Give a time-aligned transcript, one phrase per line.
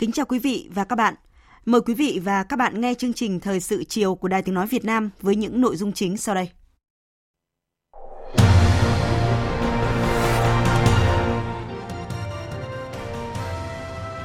[0.00, 1.14] Kính chào quý vị và các bạn.
[1.66, 4.54] Mời quý vị và các bạn nghe chương trình Thời sự chiều của Đài Tiếng
[4.54, 6.50] Nói Việt Nam với những nội dung chính sau đây.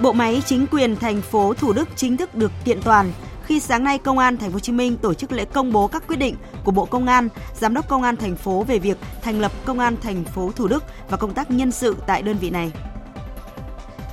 [0.01, 3.11] Bộ máy chính quyền thành phố Thủ Đức chính thức được kiện toàn
[3.45, 5.87] khi sáng nay Công an Thành phố Hồ Chí Minh tổ chức lễ công bố
[5.87, 7.29] các quyết định của Bộ Công an,
[7.59, 10.67] Giám đốc Công an thành phố về việc thành lập Công an thành phố Thủ
[10.67, 12.71] Đức và công tác nhân sự tại đơn vị này.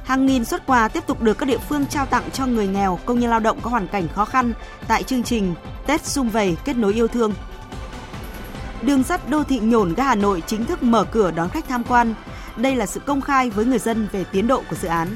[0.04, 2.98] Hàng nghìn xuất quà tiếp tục được các địa phương trao tặng cho người nghèo,
[3.04, 4.52] công nhân lao động có hoàn cảnh khó khăn
[4.88, 5.54] tại chương trình
[5.86, 7.34] Tết Xung Vầy kết nối yêu thương.
[8.82, 11.84] Đường sắt đô thị Nhổn ga Hà Nội chính thức mở cửa đón khách tham
[11.84, 12.14] quan.
[12.56, 15.08] Đây là sự công khai với người dân về tiến độ của dự án.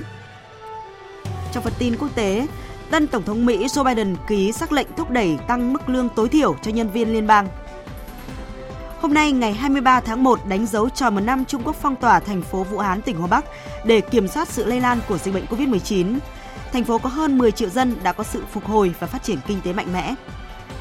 [1.53, 2.47] Trong phần tin quốc tế,
[2.91, 6.28] tân Tổng thống Mỹ Joe Biden ký sắc lệnh thúc đẩy tăng mức lương tối
[6.28, 7.48] thiểu cho nhân viên liên bang.
[9.00, 12.20] Hôm nay ngày 23 tháng 1 đánh dấu tròn một năm Trung Quốc phong tỏa
[12.20, 13.44] thành phố Vũ Hán, tỉnh Hồ Bắc
[13.84, 16.19] để kiểm soát sự lây lan của dịch bệnh COVID-19.
[16.72, 19.38] Thành phố có hơn 10 triệu dân đã có sự phục hồi và phát triển
[19.47, 20.14] kinh tế mạnh mẽ.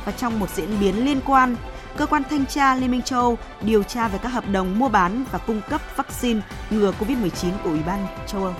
[0.05, 1.55] Và trong một diễn biến liên quan,
[1.97, 4.89] cơ quan thanh tra Liên minh châu Âu điều tra về các hợp đồng mua
[4.89, 8.53] bán và cung cấp vaccine ngừa COVID-19 của Ủy ban châu Âu.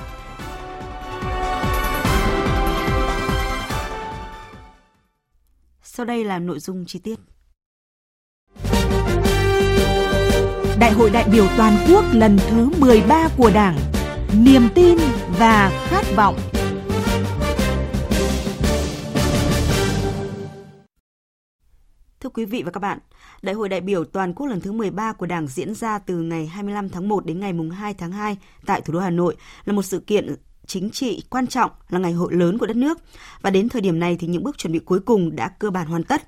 [5.83, 7.19] Sau đây là nội dung chi tiết.
[10.79, 13.77] Đại hội đại biểu toàn quốc lần thứ 13 của Đảng,
[14.39, 14.97] niềm tin
[15.39, 16.35] và khát vọng.
[22.19, 22.99] Thưa quý vị và các bạn,
[23.41, 26.45] Đại hội đại biểu toàn quốc lần thứ 13 của Đảng diễn ra từ ngày
[26.45, 29.81] 25 tháng 1 đến ngày 2 tháng 2 tại thủ đô Hà Nội là một
[29.81, 30.35] sự kiện
[30.67, 32.97] chính trị quan trọng là ngày hội lớn của đất nước
[33.41, 35.87] và đến thời điểm này thì những bước chuẩn bị cuối cùng đã cơ bản
[35.87, 36.21] hoàn tất.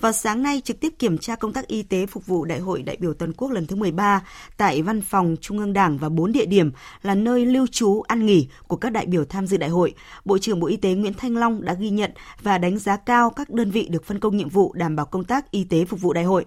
[0.00, 2.82] Vào sáng nay, trực tiếp kiểm tra công tác y tế phục vụ Đại hội
[2.82, 4.22] đại biểu toàn quốc lần thứ 13
[4.56, 6.70] tại Văn phòng Trung ương Đảng và 4 địa điểm
[7.02, 9.94] là nơi lưu trú, ăn nghỉ của các đại biểu tham dự đại hội.
[10.24, 12.10] Bộ trưởng Bộ Y tế Nguyễn Thanh Long đã ghi nhận
[12.42, 15.24] và đánh giá cao các đơn vị được phân công nhiệm vụ đảm bảo công
[15.24, 16.44] tác y tế phục vụ đại hội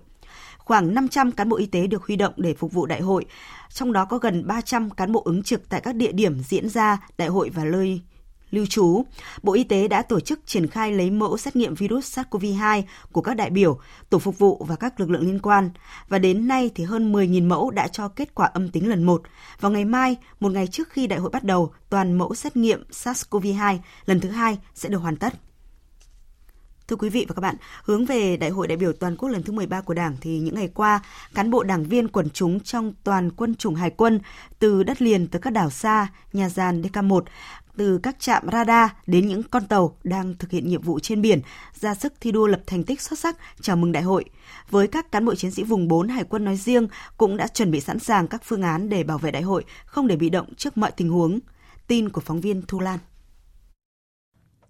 [0.70, 3.26] khoảng 500 cán bộ y tế được huy động để phục vụ đại hội,
[3.70, 6.98] trong đó có gần 300 cán bộ ứng trực tại các địa điểm diễn ra
[7.18, 8.02] đại hội và nơi
[8.52, 9.06] lưu trú,
[9.44, 13.22] Bộ Y tế đã tổ chức triển khai lấy mẫu xét nghiệm virus SARS-CoV-2 của
[13.22, 13.80] các đại biểu,
[14.10, 15.70] tổ phục vụ và các lực lượng liên quan.
[16.08, 19.22] Và đến nay thì hơn 10.000 mẫu đã cho kết quả âm tính lần 1.
[19.60, 22.84] Vào ngày mai, một ngày trước khi đại hội bắt đầu, toàn mẫu xét nghiệm
[22.92, 25.34] SARS-CoV-2 lần thứ hai sẽ được hoàn tất.
[26.90, 29.44] Thưa quý vị và các bạn, hướng về Đại hội đại biểu toàn quốc lần
[29.44, 31.00] thứ 13 của Đảng thì những ngày qua,
[31.34, 34.20] cán bộ đảng viên quần chúng trong toàn quân chủng hải quân
[34.60, 37.22] từ đất liền tới các đảo xa, nhà giàn DK1
[37.80, 41.42] từ các trạm radar đến những con tàu đang thực hiện nhiệm vụ trên biển,
[41.80, 44.26] ra sức thi đua lập thành tích xuất sắc chào mừng đại hội.
[44.70, 47.72] Với các cán bộ chiến sĩ vùng 4 Hải quân nói riêng cũng đã chuẩn
[47.72, 50.54] bị sẵn sàng các phương án để bảo vệ đại hội, không để bị động
[50.56, 51.40] trước mọi tình huống.
[51.88, 53.00] Tin của phóng viên Thu Lan.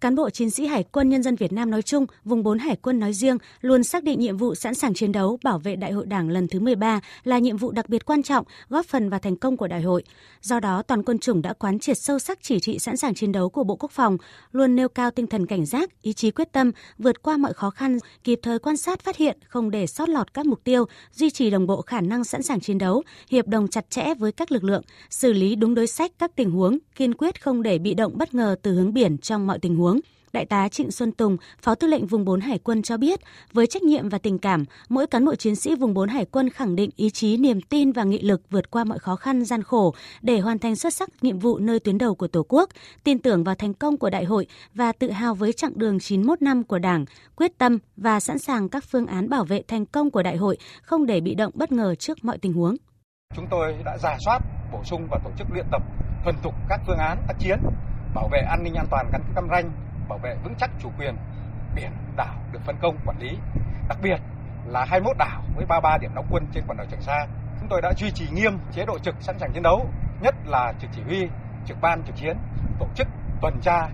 [0.01, 2.75] Cán bộ chiến sĩ Hải quân Nhân dân Việt Nam nói chung, vùng 4 Hải
[2.75, 5.91] quân nói riêng luôn xác định nhiệm vụ sẵn sàng chiến đấu bảo vệ Đại
[5.91, 9.19] hội Đảng lần thứ 13 là nhiệm vụ đặc biệt quan trọng, góp phần vào
[9.19, 10.03] thành công của đại hội.
[10.41, 13.31] Do đó, toàn quân chủng đã quán triệt sâu sắc chỉ thị sẵn sàng chiến
[13.31, 14.17] đấu của Bộ Quốc phòng,
[14.51, 17.69] luôn nêu cao tinh thần cảnh giác, ý chí quyết tâm, vượt qua mọi khó
[17.69, 21.29] khăn, kịp thời quan sát phát hiện, không để sót lọt các mục tiêu, duy
[21.29, 24.51] trì đồng bộ khả năng sẵn sàng chiến đấu, hiệp đồng chặt chẽ với các
[24.51, 27.93] lực lượng, xử lý đúng đối sách các tình huống, kiên quyết không để bị
[27.93, 29.88] động bất ngờ từ hướng biển trong mọi tình huống.
[30.33, 33.19] Đại tá Trịnh Xuân Tùng, Phó Tư lệnh vùng 4 Hải quân cho biết,
[33.53, 36.49] với trách nhiệm và tình cảm, mỗi cán bộ chiến sĩ vùng 4 Hải quân
[36.49, 39.63] khẳng định ý chí, niềm tin và nghị lực vượt qua mọi khó khăn gian
[39.63, 42.69] khổ để hoàn thành xuất sắc nhiệm vụ nơi tuyến đầu của Tổ quốc,
[43.03, 46.41] tin tưởng vào thành công của đại hội và tự hào với chặng đường 91
[46.41, 47.05] năm của Đảng,
[47.35, 50.57] quyết tâm và sẵn sàng các phương án bảo vệ thành công của đại hội,
[50.81, 52.75] không để bị động bất ngờ trước mọi tình huống.
[53.35, 54.39] Chúng tôi đã giả soát,
[54.71, 55.81] bổ sung và tổ chức luyện tập
[56.23, 57.59] thuần thục các phương án tác chiến,
[58.13, 59.71] bảo vệ an ninh an toàn gắn cam ranh,
[60.09, 61.15] bảo vệ vững chắc chủ quyền
[61.75, 63.37] biển đảo được phân công quản lý.
[63.87, 64.17] Đặc biệt
[64.65, 67.25] là 21 đảo với 33 điểm đóng quân trên quần đảo Trường Sa.
[67.59, 69.89] Chúng tôi đã duy trì nghiêm chế độ trực sẵn sàng chiến đấu
[70.21, 71.27] nhất là trực chỉ huy,
[71.65, 72.37] trực ban, trực chiến
[72.79, 73.07] tổ chức
[73.41, 73.87] tuần tra,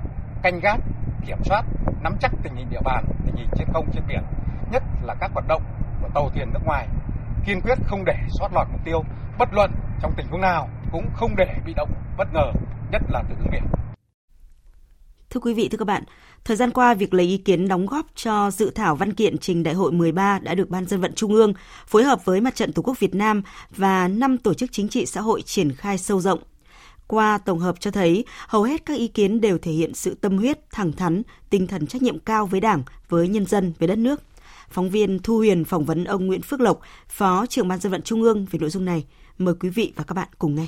[0.43, 0.79] canh gác,
[1.25, 1.65] kiểm soát,
[2.01, 4.23] nắm chắc tình hình địa bàn, tình hình trên không trên biển,
[4.71, 5.63] nhất là các hoạt động
[6.01, 6.87] của tàu thuyền nước ngoài,
[7.45, 9.03] kiên quyết không để sót lọt mục tiêu,
[9.37, 9.71] bất luận
[10.01, 12.51] trong tình huống nào cũng không để bị động bất ngờ,
[12.91, 13.63] nhất là từ hướng biển.
[15.29, 16.03] Thưa quý vị, thưa các bạn,
[16.43, 19.63] thời gian qua việc lấy ý kiến đóng góp cho dự thảo văn kiện trình
[19.63, 21.53] Đại hội 13 đã được Ban dân vận Trung ương
[21.87, 23.41] phối hợp với Mặt trận Tổ quốc Việt Nam
[23.75, 26.39] và năm tổ chức chính trị xã hội triển khai sâu rộng.
[27.07, 30.37] Qua tổng hợp cho thấy, hầu hết các ý kiến đều thể hiện sự tâm
[30.37, 33.97] huyết, thẳng thắn, tinh thần trách nhiệm cao với Đảng, với nhân dân, với đất
[33.97, 34.21] nước.
[34.69, 36.79] Phóng viên Thu Huyền phỏng vấn ông Nguyễn Phước Lộc,
[37.09, 39.05] Phó trưởng Ban dân vận Trung ương về nội dung này.
[39.37, 40.67] Mời quý vị và các bạn cùng nghe.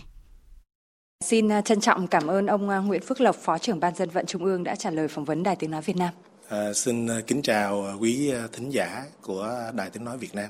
[1.24, 4.10] Xin à, trân trọng cảm ơn ông à, Nguyễn Phước Lộc, Phó trưởng Ban dân
[4.10, 6.14] vận Trung ương đã trả lời phỏng vấn Đài Tiếng Nói Việt Nam.
[6.48, 10.50] À, xin à, kính chào quý thính giả của Đài Tiếng Nói Việt Nam.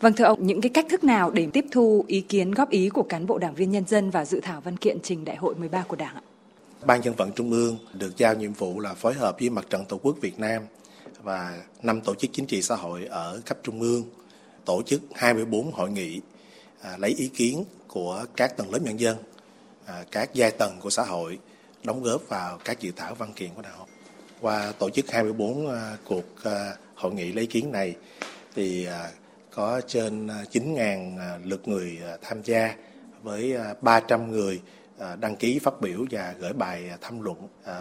[0.00, 2.88] Vâng thưa ông, những cái cách thức nào để tiếp thu ý kiến góp ý
[2.88, 5.54] của cán bộ đảng viên nhân dân và dự thảo văn kiện trình đại hội
[5.54, 6.22] 13 của Đảng ạ?
[6.84, 9.84] Ban dân vận Trung ương được giao nhiệm vụ là phối hợp với Mặt trận
[9.84, 10.62] Tổ quốc Việt Nam
[11.22, 14.02] và năm tổ chức chính trị xã hội ở cấp trung ương
[14.64, 16.20] tổ chức 24 hội nghị
[16.80, 19.16] à, lấy ý kiến của các tầng lớp nhân dân
[19.86, 21.38] À, các giai tầng của xã hội
[21.84, 23.86] đóng góp vào các dự thảo văn kiện của đại hội.
[24.40, 27.96] Qua tổ chức 24 à, cuộc à, hội nghị lấy ý kiến này
[28.54, 28.88] thì
[29.50, 32.74] có trên 9.000 lượt người tham gia
[33.22, 34.60] với 300 người
[35.20, 37.36] đăng ký phát biểu và gửi bài tham luận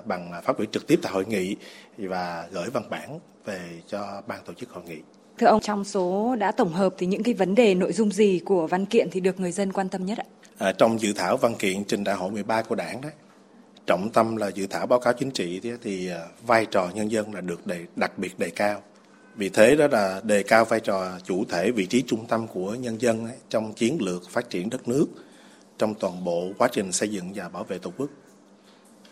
[0.05, 1.55] bằng phát biểu trực tiếp tại hội nghị
[1.97, 4.97] và gửi văn bản về cho ban tổ chức hội nghị.
[5.37, 8.41] Thưa ông, trong số đã tổng hợp thì những cái vấn đề nội dung gì
[8.45, 10.25] của văn kiện thì được người dân quan tâm nhất ạ?
[10.57, 13.11] À, trong dự thảo văn kiện trình đại hội 13 của đảng đấy
[13.85, 17.11] trọng tâm là dự thảo báo cáo chính trị thì, thì à, vai trò nhân
[17.11, 18.81] dân là được đề, đặc biệt đề cao.
[19.35, 22.73] Vì thế đó là đề cao vai trò chủ thể vị trí trung tâm của
[22.73, 25.05] nhân dân ấy, trong chiến lược phát triển đất nước,
[25.77, 28.09] trong toàn bộ quá trình xây dựng và bảo vệ tổ quốc.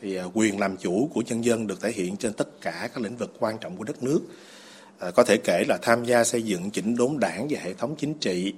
[0.02, 3.04] Thì à, quyền làm chủ của nhân dân được thể hiện trên tất cả các
[3.04, 4.20] lĩnh vực quan trọng của đất nước.
[5.00, 7.96] À, có thể kể là tham gia xây dựng chỉnh đốn đảng và hệ thống
[7.98, 8.54] chính trị,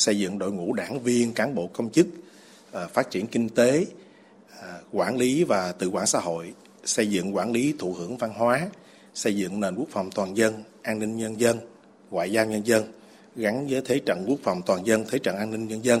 [0.00, 2.06] xây dựng đội ngũ đảng viên, cán bộ công chức,
[2.72, 3.86] à, phát triển kinh tế,
[4.60, 6.52] à, quản lý và tự quản xã hội,
[6.84, 8.68] xây dựng quản lý thụ hưởng văn hóa,
[9.14, 11.58] xây dựng nền quốc phòng toàn dân, an ninh nhân dân,
[12.10, 12.92] ngoại giao nhân dân,
[13.36, 16.00] gắn với thế trận quốc phòng toàn dân, thế trận an ninh nhân dân,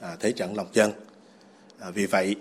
[0.00, 0.92] à, thế trận lòng dân.
[1.94, 2.36] Vì vậy,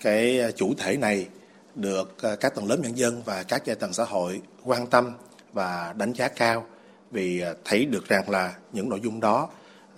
[0.00, 1.26] cái chủ thể này
[1.74, 5.12] được các tầng lớp nhân dân và các giai tầng xã hội quan tâm
[5.52, 6.66] và đánh giá cao
[7.10, 9.48] vì thấy được rằng là những nội dung đó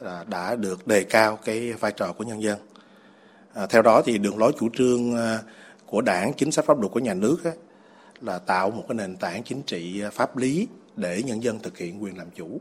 [0.04, 2.58] À, đã được đề cao cái vai trò của nhân dân.
[3.54, 5.38] À, theo đó thì đường lối chủ trương à,
[5.86, 7.50] của đảng, chính sách pháp luật của nhà nước á,
[8.20, 11.78] là tạo một cái nền tảng chính trị à, pháp lý để nhân dân thực
[11.78, 12.60] hiện quyền làm chủ.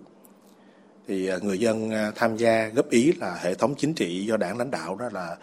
[1.08, 4.72] Thì người dân tham gia góp ý là hệ thống chính trị do đảng lãnh
[4.72, 5.38] đạo đó là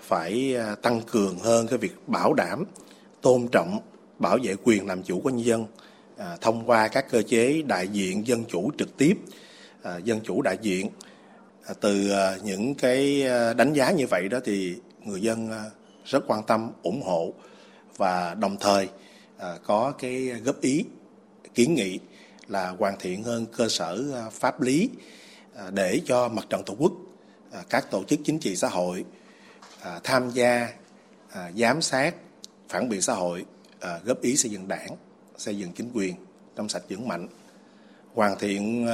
[0.00, 2.64] phải tăng cường hơn cái việc bảo đảm,
[3.20, 3.80] tôn trọng,
[4.18, 5.66] bảo vệ quyền làm chủ của nhân dân
[6.16, 9.18] à, thông qua các cơ chế đại diện dân chủ trực tiếp,
[9.82, 10.90] à, dân chủ đại diện
[11.66, 15.50] À, từ à, những cái à, đánh giá như vậy đó thì người dân
[16.04, 17.32] rất quan tâm, ủng hộ
[17.96, 18.88] và đồng thời
[19.64, 20.84] có cái góp ý,
[21.54, 21.98] kiến nghị
[22.48, 24.90] là hoàn thiện hơn cơ sở pháp lý
[25.70, 26.92] để cho mặt trận tổ quốc
[27.70, 29.04] các tổ chức chính trị xã hội
[30.04, 30.68] tham gia
[31.56, 32.14] giám sát,
[32.68, 33.44] phản biện xã hội
[34.04, 34.96] góp ý xây dựng đảng,
[35.36, 36.14] xây dựng chính quyền
[36.56, 37.28] trong sạch vững mạnh,
[38.14, 38.88] hoàn thiện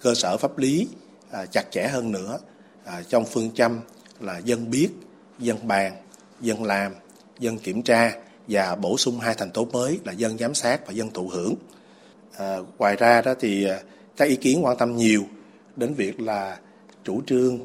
[0.00, 0.88] cơ sở pháp lý
[1.30, 2.38] à, chặt chẽ hơn nữa
[2.84, 3.80] à, trong phương châm
[4.20, 4.88] là dân biết,
[5.38, 5.96] dân bàn,
[6.40, 6.94] dân làm,
[7.38, 8.12] dân kiểm tra
[8.48, 11.54] và bổ sung hai thành tố mới là dân giám sát và dân thụ hưởng.
[12.38, 13.80] À, ngoài ra đó thì à,
[14.16, 15.22] các ý kiến quan tâm nhiều
[15.76, 16.58] đến việc là
[17.04, 17.58] chủ trương,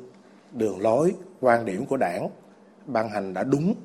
[0.51, 2.29] đường lối, quan điểm của đảng
[2.85, 3.75] ban hành đã đúng,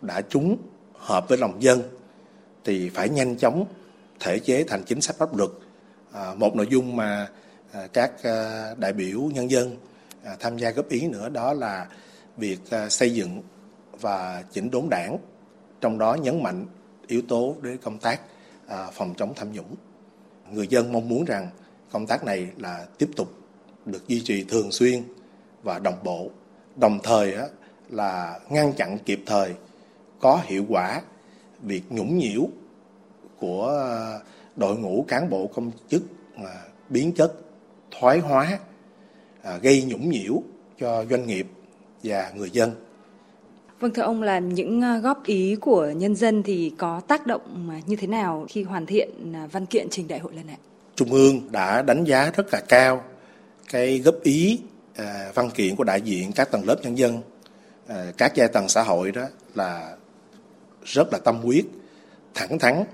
[0.00, 0.56] đã trúng,
[0.92, 1.82] hợp với lòng dân
[2.64, 3.64] thì phải nhanh chóng
[4.20, 5.50] thể chế thành chính sách pháp luật.
[6.12, 7.28] À, một nội dung mà
[7.72, 9.76] À, các à, đại biểu nhân dân
[10.24, 11.88] à, tham gia góp ý nữa, đó là
[12.36, 12.58] việc
[12.90, 13.42] xây dựng
[14.00, 15.18] và chỉnh đốn đảng,
[15.80, 16.66] trong đó nhấn mạnh
[17.06, 18.20] yếu tố đến công tác
[18.92, 19.74] phòng chống tham nhũng.
[20.52, 21.50] Người dân mong muốn rằng
[21.92, 23.32] công tác này là tiếp tục
[23.84, 25.02] được duy trì thường xuyên
[25.62, 26.30] và đồng bộ,
[26.76, 27.34] đồng thời
[27.88, 29.54] là ngăn chặn kịp thời,
[30.20, 31.02] có hiệu quả
[31.62, 32.48] việc nhũng nhiễu
[33.38, 33.88] của
[34.56, 36.02] đội ngũ cán bộ công chức
[36.88, 37.32] biến chất
[37.90, 38.58] thoái hóa
[39.42, 40.42] à, gây nhũng nhiễu
[40.80, 41.46] cho doanh nghiệp
[42.02, 42.70] và người dân.
[43.80, 47.70] Vâng thưa ông là những à, góp ý của nhân dân thì có tác động
[47.86, 50.56] như thế nào khi hoàn thiện à, văn kiện trình đại hội lần này?
[50.96, 53.04] Trung ương đã đánh giá rất là cao
[53.72, 54.60] cái góp ý
[54.96, 57.22] à, văn kiện của đại diện các tầng lớp nhân dân
[57.86, 59.22] à, các giai tầng xã hội đó
[59.54, 59.96] là
[60.84, 61.64] rất là tâm huyết,
[62.34, 62.84] thẳng thắn,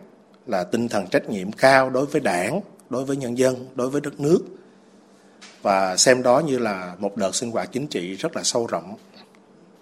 [0.47, 2.61] là tinh thần trách nhiệm cao đối với đảng,
[2.91, 4.39] đối với nhân dân, đối với đất nước
[5.63, 8.97] và xem đó như là một đợt sinh hoạt chính trị rất là sâu rộng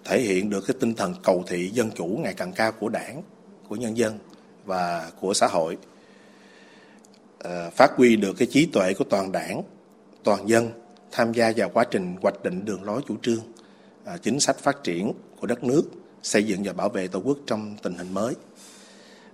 [0.05, 3.21] thể hiện được cái tinh thần cầu thị dân chủ ngày càng cao của đảng,
[3.69, 4.19] của nhân dân
[4.65, 5.77] và của xã hội.
[7.39, 9.61] Ờ, phát huy được cái trí tuệ của toàn đảng,
[10.23, 10.69] toàn dân
[11.11, 13.39] tham gia vào quá trình hoạch định đường lối chủ trương,
[14.05, 15.83] à, chính sách phát triển của đất nước,
[16.23, 18.33] xây dựng và bảo vệ tổ quốc trong tình hình mới.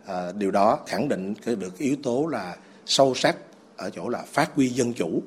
[0.05, 2.55] Ờ, điều đó khẳng định cái được yếu tố là
[2.85, 3.37] sâu sắc
[3.77, 5.21] ở chỗ là phát huy dân chủ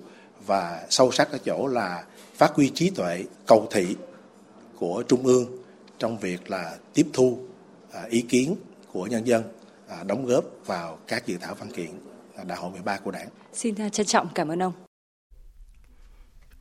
[0.46, 3.96] và sâu sắc ở chỗ là phát huy trí tuệ, cầu thị
[4.78, 5.46] của trung ương
[5.98, 7.38] trong việc là tiếp thu
[7.92, 8.56] à, ý kiến
[8.92, 9.42] của nhân dân
[9.88, 11.90] à, đóng góp vào các dự thảo văn kiện
[12.36, 13.28] à, đại hội 13 của Đảng.
[13.52, 14.72] Xin trân trọng cảm ơn ông.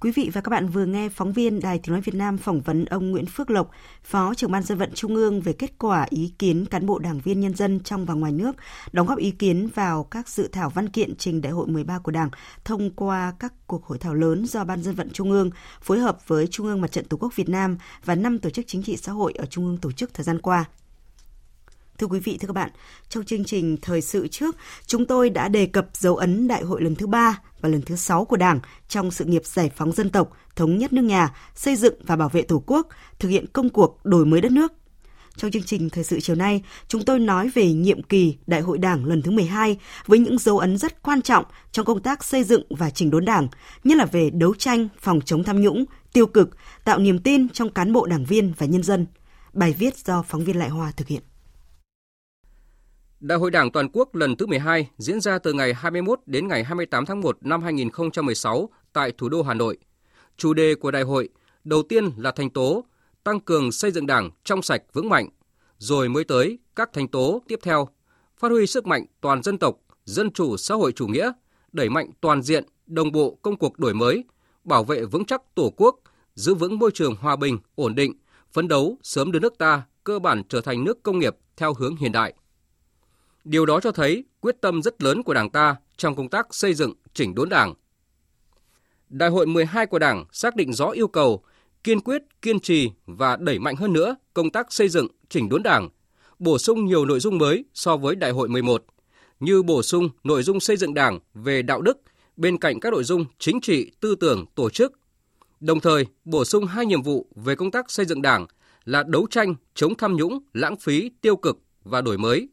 [0.04, 2.62] Quý vị và các bạn vừa nghe phóng viên Đài Tiếng Nói Việt Nam phỏng
[2.62, 3.72] vấn ông Nguyễn Phước Lộc,
[4.04, 7.20] Phó trưởng ban dân vận Trung ương về kết quả ý kiến cán bộ đảng
[7.20, 8.56] viên nhân dân trong và ngoài nước,
[8.92, 12.12] đóng góp ý kiến vào các dự thảo văn kiện trình Đại hội 13 của
[12.12, 12.30] Đảng
[12.66, 15.50] thông qua các cuộc hội thảo lớn do Ban dân vận Trung ương
[15.82, 18.66] phối hợp với Trung ương Mặt trận Tổ quốc Việt Nam và năm tổ chức
[18.68, 20.66] chính trị xã hội ở Trung ương tổ chức thời gian qua.
[21.98, 22.70] Thưa quý vị, thưa các bạn,
[23.10, 26.82] trong chương trình thời sự trước, chúng tôi đã đề cập dấu ấn đại hội
[26.82, 30.10] lần thứ ba và lần thứ sáu của Đảng trong sự nghiệp giải phóng dân
[30.10, 32.88] tộc, thống nhất nước nhà, xây dựng và bảo vệ Tổ quốc,
[33.20, 34.74] thực hiện công cuộc đổi mới đất nước.
[35.36, 38.78] Trong chương trình thời sự chiều nay, chúng tôi nói về nhiệm kỳ Đại hội
[38.78, 42.44] Đảng lần thứ 12 với những dấu ấn rất quan trọng trong công tác xây
[42.44, 43.48] dựng và chỉnh đốn Đảng,
[43.84, 46.50] nhất là về đấu tranh phòng chống tham nhũng, tiêu cực,
[46.84, 49.06] tạo niềm tin trong cán bộ đảng viên và nhân dân.
[49.54, 51.22] Bài viết do phóng viên Lại Hoa thực hiện.
[53.24, 56.64] Đại hội Đảng toàn quốc lần thứ 12 diễn ra từ ngày 21 đến ngày
[56.64, 59.78] 28 tháng 1 năm 2016 tại thủ đô Hà Nội.
[60.38, 61.30] Chủ đề của đại hội
[61.64, 62.86] đầu tiên là thành tố
[63.24, 65.30] tăng cường xây dựng Đảng trong sạch vững mạnh,
[65.78, 67.88] rồi mới tới các thành tố tiếp theo,
[68.38, 71.32] phát huy sức mạnh toàn dân tộc, dân chủ xã hội chủ nghĩa,
[71.72, 74.24] đẩy mạnh toàn diện, đồng bộ công cuộc đổi mới,
[74.64, 76.00] bảo vệ vững chắc Tổ quốc,
[76.36, 78.14] giữ vững môi trường hòa bình, ổn định,
[78.52, 81.96] phấn đấu sớm đưa nước ta cơ bản trở thành nước công nghiệp theo hướng
[81.96, 82.34] hiện đại.
[83.44, 86.74] Điều đó cho thấy quyết tâm rất lớn của Đảng ta trong công tác xây
[86.74, 87.74] dựng chỉnh đốn Đảng.
[89.10, 91.44] Đại hội 12 của Đảng xác định rõ yêu cầu
[91.84, 95.64] kiên quyết, kiên trì và đẩy mạnh hơn nữa công tác xây dựng chỉnh đốn
[95.64, 95.90] Đảng,
[96.40, 98.86] bổ sung nhiều nội dung mới so với Đại hội 11,
[99.40, 102.02] như bổ sung nội dung xây dựng Đảng về đạo đức
[102.38, 104.94] bên cạnh các nội dung chính trị, tư tưởng, tổ chức.
[105.60, 108.48] Đồng thời, bổ sung hai nhiệm vụ về công tác xây dựng Đảng
[108.86, 112.48] là đấu tranh chống tham nhũng, lãng phí, tiêu cực và đổi mới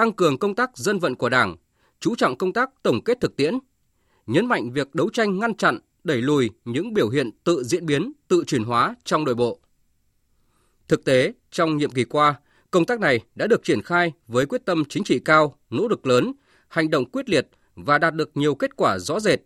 [0.00, 1.56] tăng cường công tác dân vận của Đảng,
[2.00, 3.54] chú trọng công tác tổng kết thực tiễn,
[4.26, 8.12] nhấn mạnh việc đấu tranh ngăn chặn, đẩy lùi những biểu hiện tự diễn biến,
[8.28, 9.60] tự chuyển hóa trong nội bộ.
[10.88, 12.34] Thực tế, trong nhiệm kỳ qua,
[12.70, 16.06] công tác này đã được triển khai với quyết tâm chính trị cao, nỗ lực
[16.06, 16.32] lớn,
[16.68, 19.40] hành động quyết liệt và đạt được nhiều kết quả rõ rệt,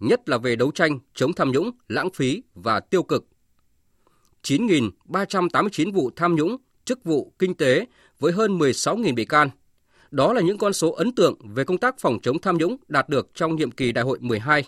[0.00, 3.26] nhất là về đấu tranh chống tham nhũng, lãng phí và tiêu cực.
[4.42, 7.86] 9.389 vụ tham nhũng, chức vụ kinh tế
[8.18, 9.50] với hơn 16.000 bị can–
[10.10, 13.08] đó là những con số ấn tượng về công tác phòng chống tham nhũng đạt
[13.08, 14.64] được trong nhiệm kỳ đại hội 12.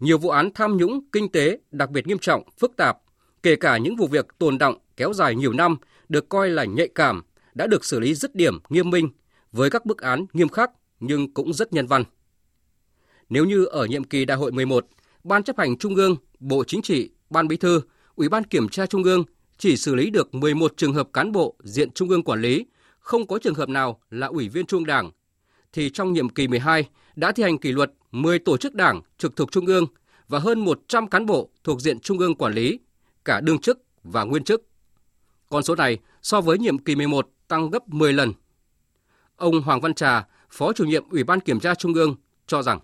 [0.00, 2.98] Nhiều vụ án tham nhũng kinh tế đặc biệt nghiêm trọng, phức tạp,
[3.42, 5.76] kể cả những vụ việc tồn động kéo dài nhiều năm
[6.08, 7.22] được coi là nhạy cảm
[7.54, 9.08] đã được xử lý dứt điểm nghiêm minh
[9.52, 12.04] với các bức án nghiêm khắc nhưng cũng rất nhân văn.
[13.28, 14.86] Nếu như ở nhiệm kỳ đại hội 11,
[15.24, 17.80] Ban chấp hành Trung ương, Bộ Chính trị, Ban Bí thư,
[18.14, 19.24] Ủy ban Kiểm tra Trung ương
[19.58, 22.66] chỉ xử lý được 11 trường hợp cán bộ diện Trung ương quản lý
[23.06, 25.10] không có trường hợp nào là ủy viên Trung Đảng,
[25.72, 29.36] thì trong nhiệm kỳ 12 đã thi hành kỷ luật 10 tổ chức đảng trực
[29.36, 29.86] thuộc Trung ương
[30.28, 32.78] và hơn 100 cán bộ thuộc diện Trung ương quản lý,
[33.24, 34.68] cả đương chức và nguyên chức.
[35.48, 38.32] Con số này so với nhiệm kỳ 11 tăng gấp 10 lần.
[39.36, 42.80] Ông Hoàng Văn Trà, Phó chủ nhiệm Ủy ban Kiểm tra Trung ương cho rằng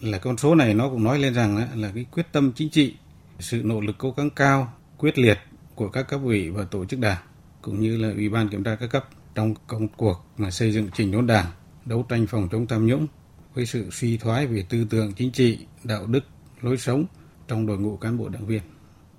[0.00, 2.94] là con số này nó cũng nói lên rằng là cái quyết tâm chính trị,
[3.40, 5.38] sự nỗ lực cố gắng cao, quyết liệt
[5.74, 7.22] của các cấp ủy và tổ chức đảng
[7.64, 10.88] cũng như là Ủy ban kiểm tra các cấp trong công cuộc mà xây dựng
[10.94, 11.46] chỉnh đốn đảng,
[11.84, 13.06] đấu tranh phòng chống tham nhũng
[13.54, 16.24] với sự suy thoái về tư tưởng chính trị, đạo đức,
[16.62, 17.04] lối sống
[17.48, 18.62] trong đội ngũ cán bộ đảng viên.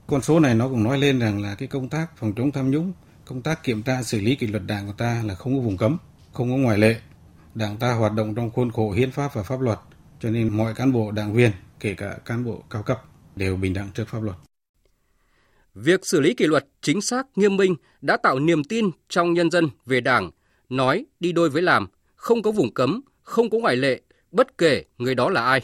[0.07, 2.71] Con số này nó cũng nói lên rằng là cái công tác phòng chống tham
[2.71, 2.93] nhũng,
[3.25, 5.77] công tác kiểm tra xử lý kỷ luật đảng của ta là không có vùng
[5.77, 5.97] cấm,
[6.33, 6.99] không có ngoại lệ.
[7.55, 9.79] Đảng ta hoạt động trong khuôn khổ hiến pháp và pháp luật,
[10.19, 13.01] cho nên mọi cán bộ đảng viên, kể cả cán bộ cao cấp
[13.35, 14.37] đều bình đẳng trước pháp luật.
[15.75, 19.51] Việc xử lý kỷ luật chính xác, nghiêm minh đã tạo niềm tin trong nhân
[19.51, 20.31] dân về Đảng,
[20.69, 24.01] nói đi đôi với làm, không có vùng cấm, không có ngoại lệ,
[24.31, 25.61] bất kể người đó là ai.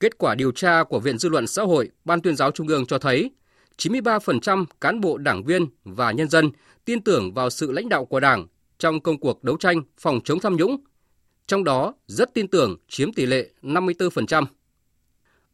[0.00, 2.86] Kết quả điều tra của Viện Dư luận Xã hội Ban tuyên giáo Trung ương
[2.86, 3.30] cho thấy,
[3.78, 6.50] 93% cán bộ đảng viên và nhân dân
[6.84, 8.46] tin tưởng vào sự lãnh đạo của Đảng
[8.78, 10.76] trong công cuộc đấu tranh phòng chống tham nhũng.
[11.46, 14.44] Trong đó rất tin tưởng chiếm tỷ lệ 54%.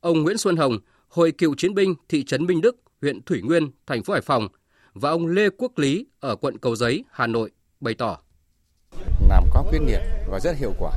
[0.00, 3.70] Ông Nguyễn Xuân Hồng, Hội cựu chiến binh thị trấn Minh Đức, huyện Thủy Nguyên,
[3.86, 4.48] thành phố Hải Phòng
[4.94, 7.50] và ông Lê Quốc Lý ở quận Cầu Giấy, Hà Nội
[7.80, 8.18] bày tỏ.
[9.28, 10.00] Làm có quyết liệt
[10.30, 10.92] và rất hiệu quả.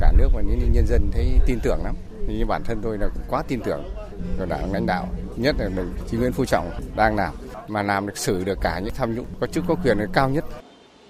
[0.00, 1.94] Cả nước và những nhân dân thấy tin tưởng lắm.
[2.28, 3.82] Như bản thân tôi là quá tin tưởng
[4.38, 7.34] vào đảng lãnh đạo, nhất là đồng chí Nguyễn Phú Trọng đang làm
[7.68, 10.44] mà làm được xử được cả những tham nhũng có chức có quyền cao nhất.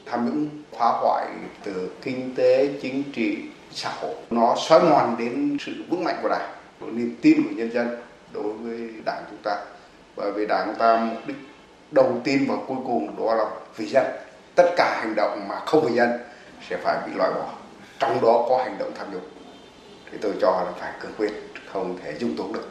[0.07, 0.49] Tham nhũng
[0.79, 1.27] phá hoại
[1.65, 3.39] từ kinh tế, chính trị,
[3.73, 4.15] xã hội.
[4.31, 7.89] Nó xói mòn đến sự vững mạnh của đảng, của niềm tin của nhân dân
[8.33, 9.65] đối với đảng chúng ta.
[10.23, 11.37] Bởi vì đảng ta mục đích
[11.91, 13.45] đầu tiên và cuối cùng đó là
[13.77, 14.07] vì dân.
[14.55, 16.11] Tất cả hành động mà không vì dân
[16.69, 17.55] sẽ phải bị loại bỏ.
[17.99, 19.29] Trong đó có hành động tham nhũng.
[20.11, 21.33] Thì tôi cho là phải cương quyết,
[21.73, 22.69] không thể dung túng được.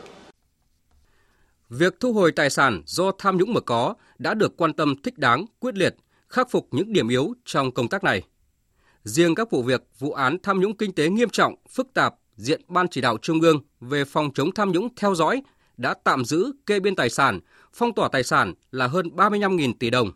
[1.70, 5.18] Việc thu hồi tài sản do tham nhũng mà có đã được quan tâm thích
[5.18, 5.96] đáng, quyết liệt,
[6.30, 8.24] khắc phục những điểm yếu trong công tác này.
[9.04, 12.62] Riêng các vụ việc, vụ án tham nhũng kinh tế nghiêm trọng, phức tạp, diện
[12.68, 15.42] Ban chỉ đạo Trung ương về phòng chống tham nhũng theo dõi
[15.82, 17.40] đã tạm giữ kê biên tài sản,
[17.74, 20.12] phong tỏa tài sản là hơn 35.000 tỷ đồng.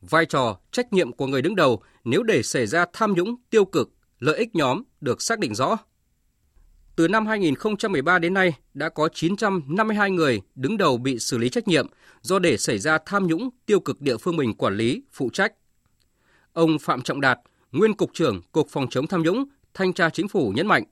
[0.00, 3.64] Vai trò, trách nhiệm của người đứng đầu nếu để xảy ra tham nhũng tiêu
[3.64, 5.76] cực, lợi ích nhóm được xác định rõ.
[6.96, 11.68] Từ năm 2013 đến nay, đã có 952 người đứng đầu bị xử lý trách
[11.68, 11.86] nhiệm
[12.22, 15.52] do để xảy ra tham nhũng tiêu cực địa phương mình quản lý, phụ trách.
[16.52, 17.38] Ông Phạm Trọng Đạt,
[17.72, 20.84] nguyên Cục trưởng Cục Phòng chống tham nhũng, Thanh tra Chính phủ nhấn mạnh,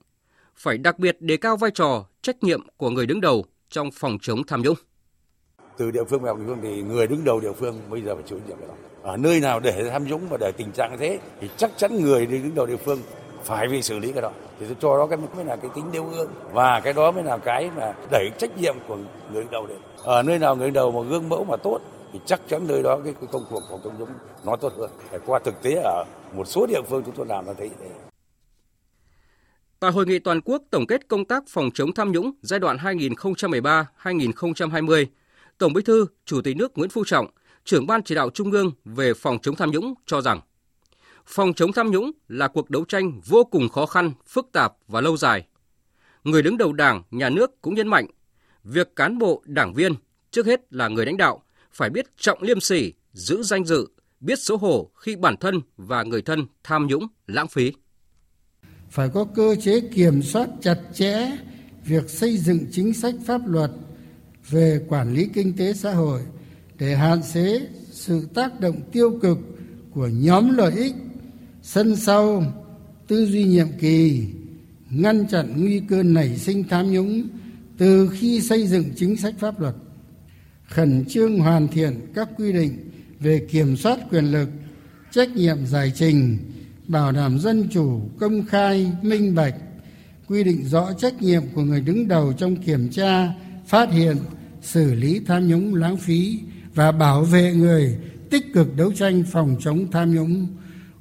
[0.56, 4.18] phải đặc biệt đề cao vai trò, trách nhiệm của người đứng đầu trong phòng
[4.22, 4.76] chống tham nhũng.
[5.76, 8.24] Từ địa phương vào địa phương thì người đứng đầu địa phương bây giờ phải
[8.26, 8.74] chịu trách nhiệm đó.
[9.02, 12.26] Ở nơi nào để tham nhũng và để tình trạng thế thì chắc chắn người
[12.26, 12.98] đứng đầu địa phương
[13.44, 15.84] phải bị xử lý cái đó thì tôi cho đó cái mới là cái tính
[15.92, 18.96] nêu gương và cái đó mới là cái mà đẩy trách nhiệm của
[19.32, 21.78] người đứng đầu lên ở nơi nào người đứng đầu mà gương mẫu mà tốt
[22.12, 24.08] thì chắc chắn nơi đó cái, cái công cuộc phòng chống nhũng
[24.44, 27.46] nó tốt hơn phải qua thực tế ở một số địa phương chúng tôi làm
[27.46, 28.09] là thấy thế
[29.80, 32.76] Tại hội nghị toàn quốc tổng kết công tác phòng chống tham nhũng giai đoạn
[32.76, 35.06] 2013-2020,
[35.58, 37.26] Tổng Bí thư, Chủ tịch nước Nguyễn Phú Trọng,
[37.64, 40.40] trưởng ban chỉ đạo Trung ương về phòng chống tham nhũng cho rằng
[41.26, 45.00] phòng chống tham nhũng là cuộc đấu tranh vô cùng khó khăn, phức tạp và
[45.00, 45.46] lâu dài.
[46.24, 48.06] Người đứng đầu Đảng, Nhà nước cũng nhấn mạnh,
[48.64, 49.94] việc cán bộ, đảng viên,
[50.30, 53.88] trước hết là người lãnh đạo, phải biết trọng liêm sỉ, giữ danh dự,
[54.20, 57.72] biết xấu hổ khi bản thân và người thân tham nhũng, lãng phí.
[58.90, 61.30] Phải có cơ chế kiểm soát chặt chẽ
[61.84, 63.70] việc xây dựng chính sách pháp luật
[64.50, 66.20] về quản lý kinh tế xã hội
[66.78, 69.38] để hạn chế sự tác động tiêu cực
[69.90, 70.94] của nhóm lợi ích,
[71.62, 72.44] sân sau,
[73.06, 74.26] tư duy nhiệm kỳ,
[74.90, 77.28] ngăn chặn nguy cơ nảy sinh tham nhũng
[77.78, 79.74] từ khi xây dựng chính sách pháp luật.
[80.64, 84.48] Khẩn trương hoàn thiện các quy định về kiểm soát quyền lực,
[85.10, 86.38] trách nhiệm giải trình
[86.90, 89.54] bảo đảm dân chủ, công khai, minh bạch,
[90.26, 93.34] quy định rõ trách nhiệm của người đứng đầu trong kiểm tra,
[93.66, 94.16] phát hiện,
[94.62, 96.38] xử lý tham nhũng lãng phí
[96.74, 97.96] và bảo vệ người
[98.30, 100.46] tích cực đấu tranh phòng chống tham nhũng,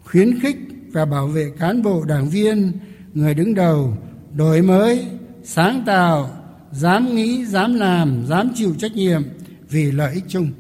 [0.04, 0.58] khuyến khích
[0.92, 2.72] và bảo vệ cán bộ đảng viên,
[3.14, 3.98] người đứng đầu,
[4.36, 5.06] đổi mới,
[5.44, 6.30] sáng tạo,
[6.72, 9.22] dám nghĩ, dám làm, dám chịu trách nhiệm
[9.70, 10.52] vì lợi ích chung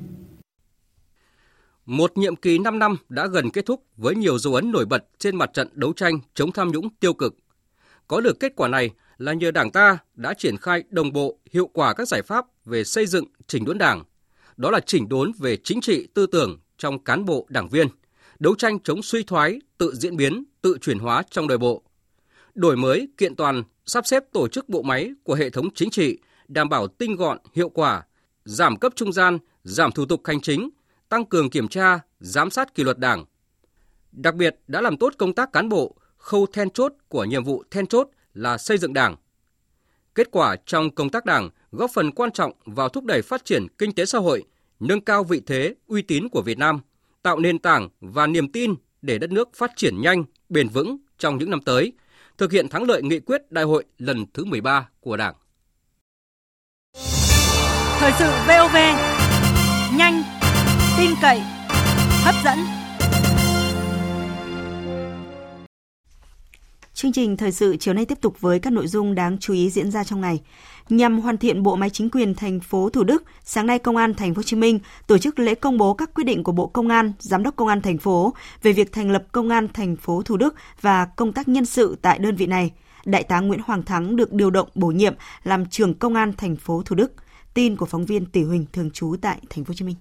[1.89, 5.03] một nhiệm kỳ 5 năm đã gần kết thúc với nhiều dấu ấn nổi bật
[5.19, 7.35] trên mặt trận đấu tranh chống tham nhũng tiêu cực.
[8.07, 11.67] Có được kết quả này là nhờ Đảng ta đã triển khai đồng bộ hiệu
[11.73, 14.03] quả các giải pháp về xây dựng chỉnh đốn Đảng.
[14.57, 17.87] Đó là chỉnh đốn về chính trị tư tưởng trong cán bộ đảng viên,
[18.39, 21.83] đấu tranh chống suy thoái, tự diễn biến, tự chuyển hóa trong nội bộ,
[22.55, 26.17] đổi mới, kiện toàn, sắp xếp tổ chức bộ máy của hệ thống chính trị,
[26.47, 28.03] đảm bảo tinh gọn, hiệu quả,
[28.45, 30.69] giảm cấp trung gian, giảm thủ tục hành chính,
[31.09, 33.25] tăng cường kiểm tra, giám sát kỷ luật Đảng.
[34.11, 37.63] Đặc biệt đã làm tốt công tác cán bộ, khâu then chốt của nhiệm vụ
[37.71, 39.15] then chốt là xây dựng Đảng.
[40.15, 43.67] Kết quả trong công tác Đảng góp phần quan trọng vào thúc đẩy phát triển
[43.77, 44.43] kinh tế xã hội,
[44.79, 46.79] nâng cao vị thế, uy tín của Việt Nam,
[47.21, 51.37] tạo nền tảng và niềm tin để đất nước phát triển nhanh, bền vững trong
[51.37, 51.93] những năm tới,
[52.37, 55.35] thực hiện thắng lợi nghị quyết đại hội lần thứ 13 của Đảng.
[57.99, 58.75] Thời sự VOV,
[59.97, 60.38] nhanh,
[60.99, 61.41] tin cậy,
[62.23, 62.59] hấp dẫn.
[66.93, 69.69] Chương trình thời sự chiều nay tiếp tục với các nội dung đáng chú ý
[69.69, 70.41] diễn ra trong ngày.
[70.89, 74.13] Nhằm hoàn thiện bộ máy chính quyền thành phố Thủ Đức, sáng nay Công an
[74.13, 76.67] thành phố Hồ Chí Minh tổ chức lễ công bố các quyết định của Bộ
[76.67, 78.33] Công an, Giám đốc Công an thành phố
[78.63, 81.97] về việc thành lập Công an thành phố Thủ Đức và công tác nhân sự
[82.01, 82.71] tại đơn vị này.
[83.05, 86.55] Đại tá Nguyễn Hoàng Thắng được điều động bổ nhiệm làm trưởng Công an thành
[86.55, 87.13] phố Thủ Đức.
[87.53, 89.95] Tin của phóng viên Tỷ Huỳnh thường trú tại thành phố Hồ Chí Minh.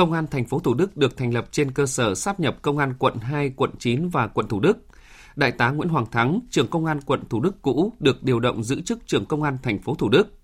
[0.00, 2.78] Công an thành phố Thủ Đức được thành lập trên cơ sở sáp nhập công
[2.78, 4.78] an quận 2, quận 9 và quận Thủ Đức.
[5.36, 8.62] Đại tá Nguyễn Hoàng Thắng, trưởng công an quận Thủ Đức cũ được điều động
[8.62, 10.34] giữ chức trưởng công an thành phố Thủ Đức.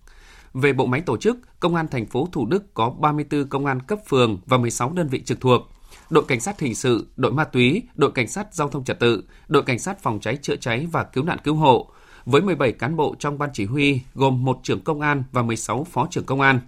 [0.54, 3.82] Về bộ máy tổ chức, Công an thành phố Thủ Đức có 34 công an
[3.82, 5.62] cấp phường và 16 đơn vị trực thuộc,
[6.10, 9.24] đội cảnh sát hình sự, đội ma túy, đội cảnh sát giao thông trật tự,
[9.48, 11.90] đội cảnh sát phòng cháy chữa cháy và cứu nạn cứu hộ,
[12.24, 15.84] với 17 cán bộ trong ban chỉ huy gồm một trưởng công an và 16
[15.84, 16.60] phó trưởng công an.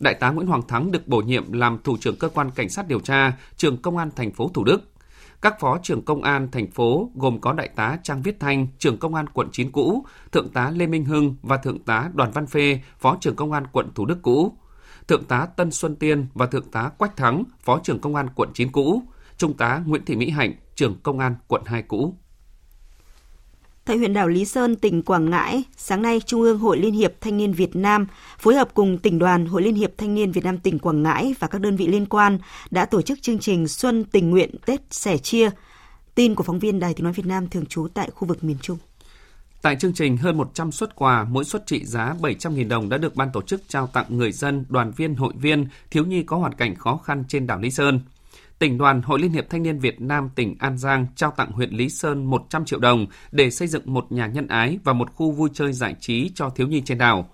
[0.00, 2.88] Đại tá Nguyễn Hoàng Thắng được bổ nhiệm làm thủ trưởng cơ quan cảnh sát
[2.88, 4.92] điều tra, trường công an thành phố Thủ Đức.
[5.42, 8.98] Các phó trưởng công an thành phố gồm có đại tá Trang Viết Thanh, trưởng
[8.98, 12.46] công an quận 9 cũ, thượng tá Lê Minh Hưng và thượng tá Đoàn Văn
[12.46, 14.52] Phê, phó trưởng công an quận Thủ Đức cũ,
[15.08, 18.50] thượng tá Tân Xuân Tiên và thượng tá Quách Thắng, phó trưởng công an quận
[18.54, 19.02] 9 cũ,
[19.36, 22.14] trung tá Nguyễn Thị Mỹ Hạnh, trưởng công an quận 2 cũ.
[23.90, 27.12] Tại huyện đảo Lý Sơn, tỉnh Quảng Ngãi, sáng nay Trung ương Hội Liên hiệp
[27.20, 28.06] Thanh niên Việt Nam
[28.38, 31.34] phối hợp cùng tỉnh đoàn Hội Liên hiệp Thanh niên Việt Nam tỉnh Quảng Ngãi
[31.38, 32.38] và các đơn vị liên quan
[32.70, 35.50] đã tổ chức chương trình Xuân tình nguyện Tết sẻ chia.
[36.14, 38.56] Tin của phóng viên Đài Tiếng nói Việt Nam thường trú tại khu vực miền
[38.62, 38.78] Trung.
[39.62, 43.16] Tại chương trình, hơn 100 suất quà, mỗi suất trị giá 700.000 đồng đã được
[43.16, 46.54] ban tổ chức trao tặng người dân, đoàn viên, hội viên, thiếu nhi có hoàn
[46.54, 48.00] cảnh khó khăn trên đảo Lý Sơn–
[48.60, 51.70] tỉnh đoàn Hội Liên hiệp Thanh niên Việt Nam tỉnh An Giang trao tặng huyện
[51.70, 55.30] Lý Sơn 100 triệu đồng để xây dựng một nhà nhân ái và một khu
[55.30, 57.28] vui chơi giải trí cho thiếu nhi trên đảo.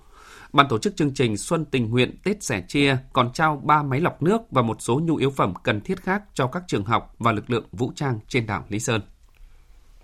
[0.53, 4.01] Ban tổ chức chương trình Xuân tình nguyện Tết sẻ chia còn trao 3 máy
[4.01, 7.15] lọc nước và một số nhu yếu phẩm cần thiết khác cho các trường học
[7.19, 9.01] và lực lượng vũ trang trên đảo Lý Sơn.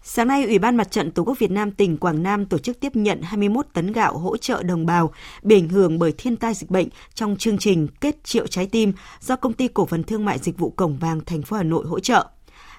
[0.04, 2.80] Sáng nay, Ủy ban Mặt trận Tổ quốc Việt Nam tỉnh Quảng Nam tổ chức
[2.80, 5.12] tiếp nhận 21 tấn gạo hỗ trợ đồng bào
[5.42, 8.92] bị ảnh hưởng bởi thiên tai dịch bệnh trong chương trình Kết triệu trái tim
[9.20, 11.86] do Công ty Cổ phần Thương mại Dịch vụ Cổng Vàng thành phố Hà Nội
[11.86, 12.26] hỗ trợ.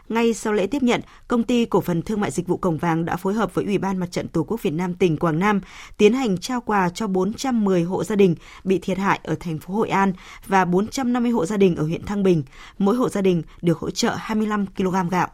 [0.10, 3.06] Ngay sau lễ tiếp nhận, Công ty Cổ phần Thương mại Dịch vụ Cổng Vàng
[3.06, 5.62] đã phối hợp với Ủy ban Mặt trận Tổ quốc Việt Nam tỉnh Quảng Nam
[5.98, 9.74] tiến hành trao quà cho 410 hộ gia đình bị thiệt hại ở thành phố
[9.74, 10.14] Hội An
[10.48, 12.44] và 450 hộ gia đình ở huyện Thăng Bình.
[12.78, 15.28] Mỗi hộ gia đình được hỗ trợ 25 kg gạo.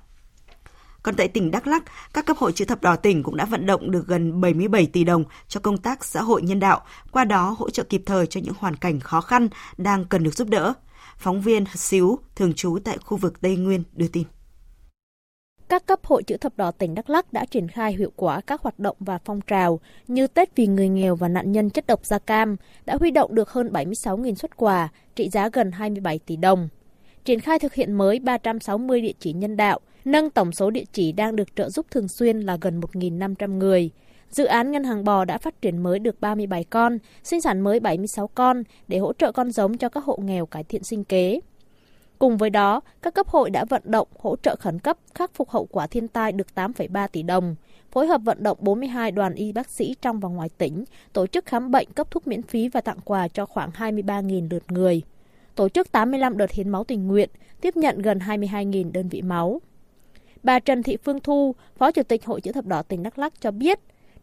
[1.03, 1.83] Còn tại tỉnh Đắk Lắk,
[2.13, 5.03] các cấp hội chữ thập đỏ tỉnh cũng đã vận động được gần 77 tỷ
[5.03, 6.81] đồng cho công tác xã hội nhân đạo,
[7.11, 10.33] qua đó hỗ trợ kịp thời cho những hoàn cảnh khó khăn đang cần được
[10.33, 10.73] giúp đỡ.
[11.17, 14.23] Phóng viên Xíu, thường trú tại khu vực Tây Nguyên đưa tin.
[15.69, 18.61] Các cấp hội chữ thập đỏ tỉnh Đắk Lắk đã triển khai hiệu quả các
[18.61, 22.05] hoạt động và phong trào như Tết vì người nghèo và nạn nhân chất độc
[22.05, 26.35] da cam, đã huy động được hơn 76.000 xuất quà, trị giá gần 27 tỷ
[26.35, 26.69] đồng.
[27.25, 31.11] Triển khai thực hiện mới 360 địa chỉ nhân đạo, nâng tổng số địa chỉ
[31.11, 33.89] đang được trợ giúp thường xuyên là gần 1.500 người.
[34.29, 37.79] Dự án Ngân hàng bò đã phát triển mới được 37 con, sinh sản mới
[37.79, 41.39] 76 con để hỗ trợ con giống cho các hộ nghèo cải thiện sinh kế.
[42.19, 45.49] Cùng với đó, các cấp hội đã vận động hỗ trợ khẩn cấp khắc phục
[45.49, 47.55] hậu quả thiên tai được 8,3 tỷ đồng,
[47.91, 50.83] phối hợp vận động 42 đoàn y bác sĩ trong và ngoài tỉnh,
[51.13, 54.63] tổ chức khám bệnh cấp thuốc miễn phí và tặng quà cho khoảng 23.000 lượt
[54.71, 55.01] người.
[55.55, 57.29] Tổ chức 85 đợt hiến máu tình nguyện,
[57.61, 59.61] tiếp nhận gần 22.000 đơn vị máu.
[60.43, 63.41] Bà Trần Thị Phương Thu, Phó Chủ tịch Hội chữ thập đỏ tỉnh Đắk Lắk
[63.41, 63.79] cho biết,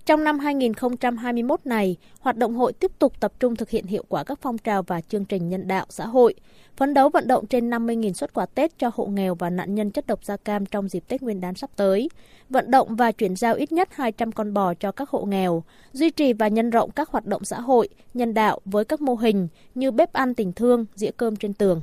[0.07, 4.25] trong năm 2021 này, hoạt động hội tiếp tục tập trung thực hiện hiệu quả
[4.25, 6.35] các phong trào và chương trình nhân đạo xã hội,
[6.77, 9.91] phấn đấu vận động trên 50.000 xuất quà Tết cho hộ nghèo và nạn nhân
[9.91, 12.09] chất độc da cam trong dịp Tết Nguyên đán sắp tới,
[12.49, 16.11] vận động và chuyển giao ít nhất 200 con bò cho các hộ nghèo, duy
[16.11, 19.49] trì và nhân rộng các hoạt động xã hội, nhân đạo với các mô hình
[19.75, 21.81] như bếp ăn tình thương, dĩa cơm trên tường.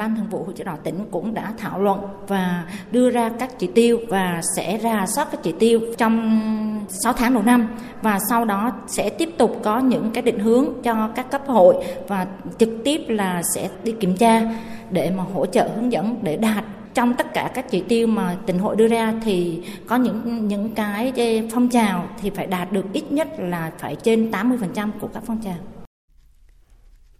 [0.00, 3.58] Ban Thường vụ Hội chữ đỏ tỉnh cũng đã thảo luận và đưa ra các
[3.58, 6.40] chỉ tiêu và sẽ ra soát các chỉ tiêu trong
[6.88, 7.68] 6 tháng đầu năm
[8.02, 11.84] và sau đó sẽ tiếp tục có những cái định hướng cho các cấp hội
[12.08, 12.26] và
[12.58, 14.42] trực tiếp là sẽ đi kiểm tra
[14.90, 18.36] để mà hỗ trợ hướng dẫn để đạt trong tất cả các chỉ tiêu mà
[18.46, 22.84] tỉnh hội đưa ra thì có những những cái phong trào thì phải đạt được
[22.92, 25.58] ít nhất là phải trên 80% của các phong trào.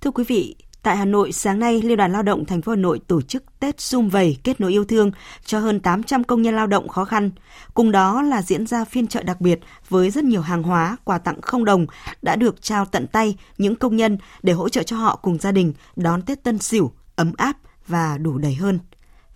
[0.00, 2.76] Thưa quý vị, Tại Hà Nội, sáng nay, Liên đoàn Lao động thành phố Hà
[2.76, 5.10] Nội tổ chức Tết Xung Vầy kết nối yêu thương
[5.44, 7.30] cho hơn 800 công nhân lao động khó khăn.
[7.74, 11.18] Cùng đó là diễn ra phiên chợ đặc biệt với rất nhiều hàng hóa, quà
[11.18, 11.86] tặng không đồng
[12.22, 15.52] đã được trao tận tay những công nhân để hỗ trợ cho họ cùng gia
[15.52, 18.78] đình đón Tết Tân Sửu ấm áp và đủ đầy hơn.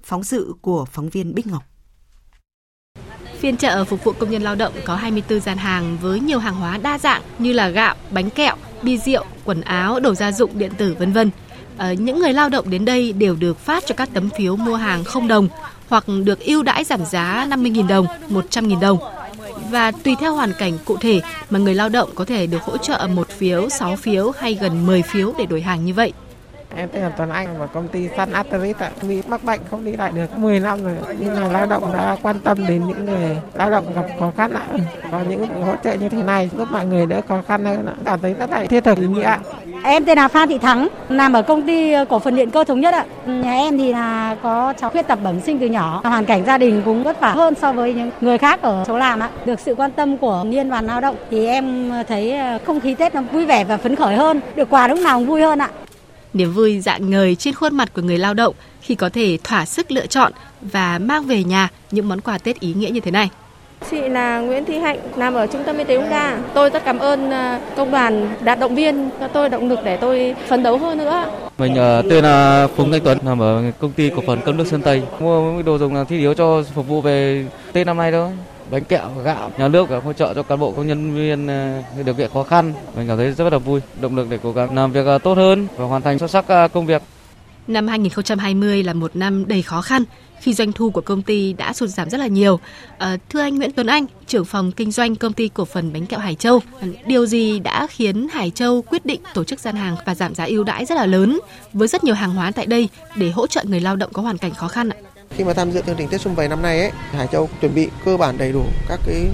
[0.03, 1.74] Phóng sự của phóng viên Bích Ngọc.
[3.45, 6.55] Phiên chợ phục vụ công nhân lao động có 24 gian hàng với nhiều hàng
[6.55, 10.59] hóa đa dạng như là gạo, bánh kẹo, bia rượu, quần áo, đồ gia dụng
[10.59, 11.31] điện tử vân vân.
[11.77, 14.77] À, những người lao động đến đây đều được phát cho các tấm phiếu mua
[14.77, 15.49] hàng không đồng
[15.89, 18.99] hoặc được ưu đãi giảm giá 50.000 đồng, 100.000 đồng.
[19.71, 22.77] Và tùy theo hoàn cảnh cụ thể mà người lao động có thể được hỗ
[22.77, 26.13] trợ một phiếu, 6 phiếu hay gần 10 phiếu để đổi hàng như vậy.
[26.77, 28.91] Em tên là Tuấn Anh và công ty Sun Asteris ạ.
[29.03, 30.95] vì mắc bệnh không đi lại được 10 năm rồi.
[31.19, 34.53] Nhưng mà lao động đã quan tâm đến những người lao động gặp khó khăn
[34.53, 34.67] ạ.
[35.11, 37.95] Có những hỗ trợ như thế này giúp mọi người đỡ khó khăn hơn ạ.
[38.05, 39.37] Cảm thấy rất là thiết thực ý nghĩa.
[39.85, 42.65] Em tên là Phan Thị Thắng, làm ở công ty ờ, cổ phần điện cơ
[42.65, 43.05] thống nhất ạ.
[43.27, 46.59] Nhà em thì là có cháu khuyết tật bẩm sinh từ nhỏ, hoàn cảnh gia
[46.59, 49.31] đình cũng vất vả hơn so với những người khác ở chỗ làm ạ.
[49.45, 52.95] Được sự quan tâm của liên đoàn lao động thì em thấy ờ, không khí
[52.95, 55.59] Tết nó vui vẻ và phấn khởi hơn, được quà lúc nào cũng vui hơn
[55.59, 55.71] ạ.
[56.35, 59.65] Niềm vui dạng ngời trên khuôn mặt của người lao động khi có thể thỏa
[59.65, 63.11] sức lựa chọn và mang về nhà những món quà Tết ý nghĩa như thế
[63.11, 63.31] này.
[63.91, 66.39] Chị là Nguyễn Thị Hạnh, làm ở Trung tâm Y tế Ung Đa.
[66.55, 69.97] Tôi rất cảm ơn ờ, công đoàn đã động viên cho tôi động lực để
[69.97, 71.25] tôi phấn đấu hơn nữa.
[71.59, 74.67] Mình uh, tên là Phùng Thanh Tuấn, làm ở công ty cổ phần cơm nước
[74.67, 75.03] Sơn Tây.
[75.21, 78.31] Mua đồ dùng thiết yếu cho phục vụ về Tết năm nay thôi
[78.71, 82.15] bánh kẹo, gạo, nhà nước hỗ trợ cho cán bộ công nhân viên ờ, điều
[82.15, 82.73] kiện khó khăn.
[82.97, 85.35] Mình cảm thấy rất là vui, động lực để cố gắng làm việc ờ, tốt
[85.35, 87.03] hơn và hoàn thành xuất sắc ờ, công việc.
[87.67, 90.05] Năm 2020 là một năm đầy khó khăn
[90.41, 92.61] khi doanh thu của công ty đã sụt giảm rất là nhiều.
[92.99, 96.07] À, thưa anh Nguyễn Tuấn Anh, trưởng phòng kinh doanh công ty cổ phần bánh
[96.07, 96.61] kẹo Hải Châu,
[97.07, 100.45] điều gì đã khiến Hải Châu quyết định tổ chức gian hàng và giảm giá
[100.45, 101.41] ưu đãi rất là lớn
[101.73, 104.39] với rất nhiều hàng hóa tại đây để hỗ trợ người lao động có hoàn
[104.39, 104.97] cảnh khó khăn ạ?
[105.37, 107.75] Khi mà tham dự chương trình Tết Xuân Vầy năm nay ấy, Hải Châu chuẩn
[107.75, 109.27] bị cơ bản đầy đủ các cái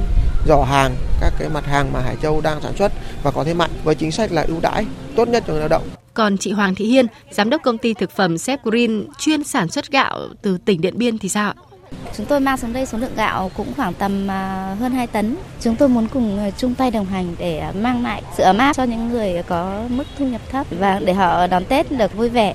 [0.46, 3.54] giỏ hàng, các cái mặt hàng mà Hải Châu đang sản xuất và có thế
[3.54, 4.86] mạnh với chính sách là ưu đãi
[5.16, 5.82] tốt nhất cho người lao động.
[6.14, 9.68] Còn chị Hoàng Thị Hiên, giám đốc công ty thực phẩm Sep Green chuyên sản
[9.68, 11.54] xuất gạo từ tỉnh Điện Biên thì sao ạ?
[12.16, 14.28] Chúng tôi mang xuống đây số lượng gạo cũng khoảng tầm
[14.80, 15.36] hơn 2 tấn.
[15.60, 18.82] Chúng tôi muốn cùng chung tay đồng hành để mang lại sự ấm áp cho
[18.82, 22.54] những người có mức thu nhập thấp và để họ đón Tết được vui vẻ.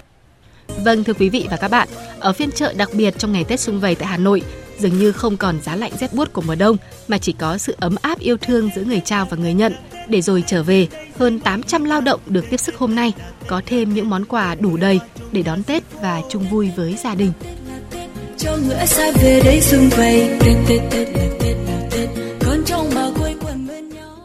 [0.67, 1.87] Vâng thưa quý vị và các bạn,
[2.19, 4.41] ở phiên chợ đặc biệt trong ngày Tết Xuân Vầy tại Hà Nội,
[4.79, 7.75] dường như không còn giá lạnh rét buốt của mùa đông mà chỉ có sự
[7.79, 9.73] ấm áp yêu thương giữa người trao và người nhận.
[10.07, 13.13] Để rồi trở về, hơn 800 lao động được tiếp sức hôm nay
[13.47, 14.99] có thêm những món quà đủ đầy
[15.31, 17.31] để đón Tết và chung vui với gia đình.
[18.37, 22.09] Cho ngựa xa về đây xuân vầy, Tết Tết Tết là Tết là Tết,
[22.45, 24.17] con trong mà quây quần bên nhau.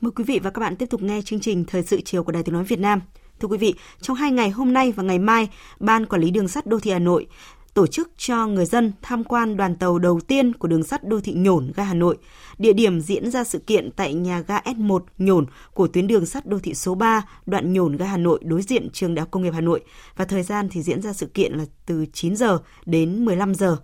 [0.00, 2.32] Mời quý vị và các bạn tiếp tục nghe chương trình Thời sự chiều của
[2.32, 3.00] Đài Tiếng Nói Việt Nam.
[3.40, 5.48] Thưa quý vị, trong hai ngày hôm nay và ngày mai,
[5.80, 7.26] Ban Quản lý Đường sắt Đô thị Hà Nội
[7.74, 11.20] tổ chức cho người dân tham quan đoàn tàu đầu tiên của đường sắt đô
[11.20, 12.16] thị Nhổn ga Hà Nội.
[12.58, 16.46] Địa điểm diễn ra sự kiện tại nhà ga S1 Nhổn của tuyến đường sắt
[16.46, 19.42] đô thị số 3, đoạn Nhổn ga Hà Nội đối diện trường Đại học Công
[19.42, 19.80] nghiệp Hà Nội
[20.16, 23.76] và thời gian thì diễn ra sự kiện là từ 9 giờ đến 15 giờ.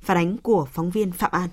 [0.00, 1.48] Phản ánh của phóng viên Phạm An.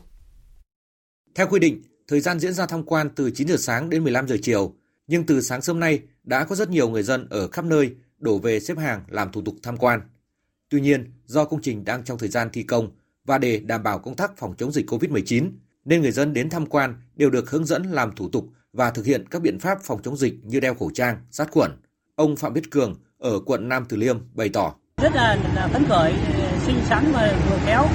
[1.36, 4.28] Theo quy định, thời gian diễn ra tham quan từ 9 giờ sáng đến 15
[4.28, 4.74] giờ chiều,
[5.08, 8.38] nhưng từ sáng sớm nay đã có rất nhiều người dân ở khắp nơi đổ
[8.38, 10.02] về xếp hàng làm thủ tục tham quan.
[10.70, 12.92] Tuy nhiên, do công trình đang trong thời gian thi công
[13.26, 15.50] và để đảm bảo công tác phòng chống dịch COVID-19,
[15.86, 19.06] nên người dân đến tham quan đều được hướng dẫn làm thủ tục và thực
[19.06, 21.72] hiện các biện pháp phòng chống dịch như đeo khẩu trang, sát khuẩn.
[22.16, 24.76] Ông Phạm Viết Cường ở quận Nam Từ Liêm bày tỏ.
[25.02, 26.14] Rất là, là phấn khởi,
[26.66, 27.86] xinh xắn và vừa khéo,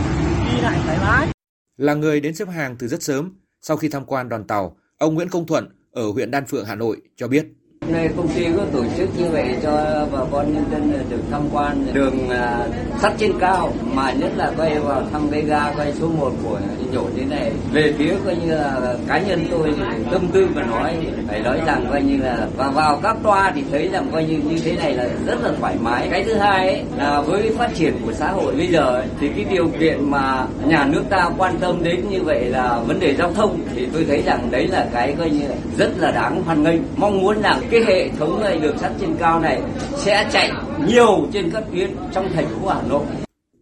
[0.45, 1.29] đi lại thoải mái.
[1.77, 5.15] Là người đến xếp hàng từ rất sớm, sau khi tham quan đoàn tàu, ông
[5.15, 7.47] Nguyễn Công Thuận ở huyện Đan Phượng, Hà Nội cho biết.
[7.89, 11.43] Nơi công ty có tổ chức như vậy cho bà con nhân dân được tham
[11.53, 12.67] quan đường à,
[12.99, 16.59] sắt trên cao mà nhất là quay vào thăm cái ga quay số 1 của
[16.93, 17.53] nhổ thế này.
[17.73, 21.41] Về phía coi như là cá nhân tôi thì tâm tư mà nói thì phải
[21.41, 24.59] nói rằng coi như là và vào các toa thì thấy rằng coi như như
[24.65, 26.09] thế này là rất là thoải mái.
[26.11, 29.29] Cái thứ hai ấy, là với phát triển của xã hội bây giờ ấy, thì
[29.29, 33.15] cái điều kiện mà nhà nước ta quan tâm đến như vậy là vấn đề
[33.15, 36.43] giao thông thì tôi thấy rằng đấy là cái coi như là rất là đáng
[36.43, 36.81] hoan nghênh.
[36.97, 39.63] Mong muốn rằng cái hệ thống này đường sắt trên cao này
[39.97, 40.53] sẽ chạy
[40.87, 43.07] nhiều trên các tuyến trong thành phố Hà Nội.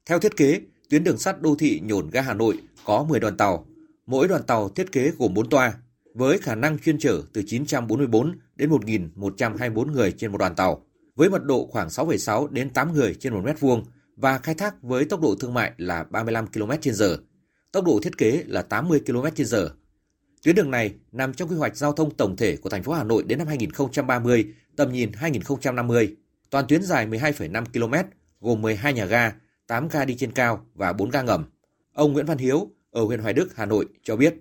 [0.07, 3.37] Theo thiết kế, tuyến đường sắt đô thị nhổn ga Hà Nội có 10 đoàn
[3.37, 3.67] tàu.
[4.07, 5.73] Mỗi đoàn tàu thiết kế gồm 4 toa,
[6.15, 10.83] với khả năng chuyên chở từ 944 đến 1.124 người trên một đoàn tàu,
[11.17, 13.85] với mật độ khoảng 6,6 đến 8 người trên một mét vuông
[14.17, 17.17] và khai thác với tốc độ thương mại là 35 km/h.
[17.73, 19.69] Tốc độ thiết kế là 80 km/h
[20.43, 23.05] Tuyến đường này nằm trong quy hoạch giao thông tổng thể của thành phố Hà
[23.05, 24.47] Nội đến năm 2030,
[24.77, 26.17] tầm nhìn 2050.
[26.51, 28.09] Toàn tuyến dài 12,5 km,
[28.41, 29.33] gồm 12 nhà ga,
[29.67, 31.45] 8 ga đi trên cao và 4 ga ngầm.
[31.95, 34.35] Ông Nguyễn Văn Hiếu ở huyện Hoài Đức, Hà Nội cho biết.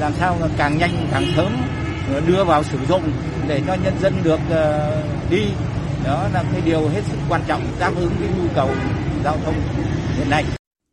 [0.00, 1.52] Làm sao càng nhanh càng sớm
[2.26, 3.02] đưa vào sử dụng
[3.48, 5.44] để cho nhân dân được uh, đi.
[6.04, 8.70] Đó là cái điều hết sức quan trọng đáp ứng cái nhu cầu
[9.24, 9.54] giao thông
[10.16, 10.44] hiện nay.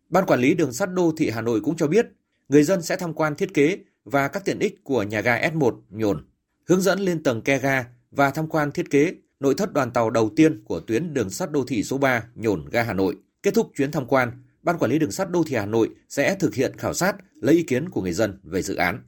[0.09, 2.07] Ban quản lý đường sắt đô thị Hà Nội cũng cho biết,
[2.49, 5.81] người dân sẽ tham quan thiết kế và các tiện ích của nhà ga S1
[5.89, 6.25] Nhổn,
[6.67, 10.09] hướng dẫn lên tầng ke ga và tham quan thiết kế nội thất đoàn tàu
[10.09, 13.15] đầu tiên của tuyến đường sắt đô thị số 3 Nhổn ga Hà Nội.
[13.43, 14.31] Kết thúc chuyến tham quan,
[14.65, 17.55] Ban quản lý đường sắt đô thị Hà Nội sẽ thực hiện khảo sát lấy
[17.55, 19.03] ý kiến của người dân về dự án.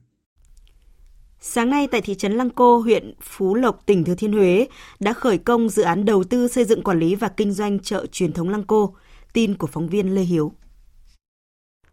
[1.40, 4.66] Sáng nay tại thị trấn Lăng Cô, huyện Phú Lộc, tỉnh Thừa Thiên Huế
[5.00, 8.06] đã khởi công dự án đầu tư xây dựng quản lý và kinh doanh chợ
[8.12, 8.96] truyền thống Lăng Cô.
[9.32, 10.52] Tin của phóng viên Lê Hiếu.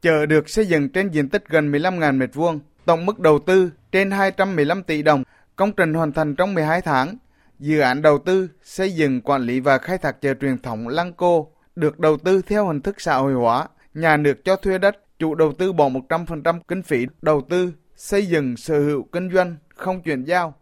[0.02, 4.12] Chợ được xây dựng trên diện tích gần 15.000 m2, tổng mức đầu tư trên
[4.12, 5.24] 215 tỷ đồng,
[5.56, 7.18] công trình hoàn thành trong 12 tháng.
[7.60, 11.14] Dự án đầu tư xây dựng quản lý và khai thác chợ truyền thống Lăng
[11.14, 15.20] Cô được đầu tư theo hình thức xã hội hóa, nhà nước cho thuê đất,
[15.20, 19.56] chủ đầu tư bỏ 100% kinh phí đầu tư xây dựng sở hữu kinh doanh
[19.76, 20.54] không chuyển giao.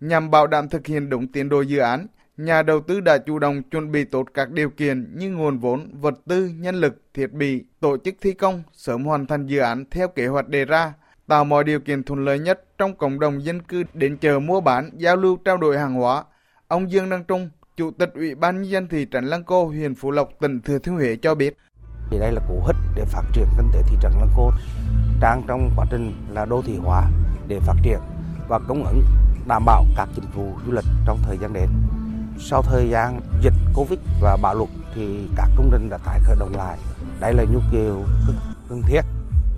[0.00, 3.38] Nhằm bảo đảm thực hiện đúng tiến độ dự án, nhà đầu tư đã chủ
[3.38, 7.32] động chuẩn bị tốt các điều kiện như nguồn vốn, vật tư, nhân lực, thiết
[7.32, 10.92] bị, tổ chức thi công, sớm hoàn thành dự án theo kế hoạch đề ra,
[11.28, 14.60] tạo mọi điều kiện thuận lợi nhất trong cộng đồng dân cư đến chờ mua
[14.60, 16.24] bán, giao lưu trao đổi hàng hóa.
[16.68, 19.94] Ông Dương Đăng Trung, Chủ tịch Ủy ban nhân dân thị trấn Lăng Cô, huyện
[19.94, 21.56] Phú Lộc, tỉnh Thừa Thiên Huế cho biết.
[22.10, 24.50] Thì đây là cú hích để phát triển kinh tế thị trấn Lăng Cô
[25.20, 27.10] đang trong quá trình là đô thị hóa
[27.48, 27.98] để phát triển
[28.48, 29.02] và cung ứng
[29.46, 31.68] đảm bảo các dịch vụ du lịch trong thời gian đến.
[32.38, 36.36] Sau thời gian dịch Covid và bạo lụt thì các công trình đã tái khởi
[36.38, 36.78] động lại.
[37.20, 38.04] Đây là nhu cầu
[38.68, 39.00] cần thiết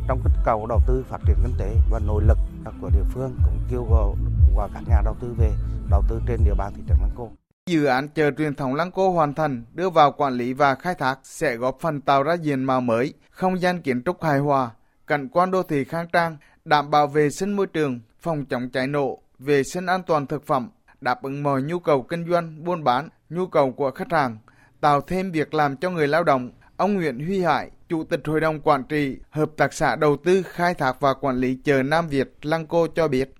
[0.09, 2.39] trong kích cầu đầu tư phát triển kinh tế và nội lực
[2.81, 4.15] của địa phương cũng kêu gọi
[4.57, 5.51] và các nhà đầu tư về
[5.91, 7.31] đầu tư trên địa bàn thị trấn Lăng Cô.
[7.67, 10.95] Dự án chợ truyền thống Lăng Cô hoàn thành, đưa vào quản lý và khai
[10.95, 14.71] thác sẽ góp phần tạo ra diện mạo mới, không gian kiến trúc hài hòa,
[15.07, 18.87] cảnh quan đô thị khang trang, đảm bảo vệ sinh môi trường, phòng chống cháy
[18.87, 22.85] nổ, vệ sinh an toàn thực phẩm, đáp ứng mọi nhu cầu kinh doanh, buôn
[22.85, 24.39] bán, nhu cầu của khách hàng,
[24.81, 26.51] tạo thêm việc làm cho người lao động.
[26.79, 30.43] Ông Nguyễn Huy Hải, Chủ tịch Hội đồng Quản trị, Hợp tác xã Đầu tư
[30.43, 33.35] Khai thác và Quản lý chợ Nam Việt Lăng Cô cho biết.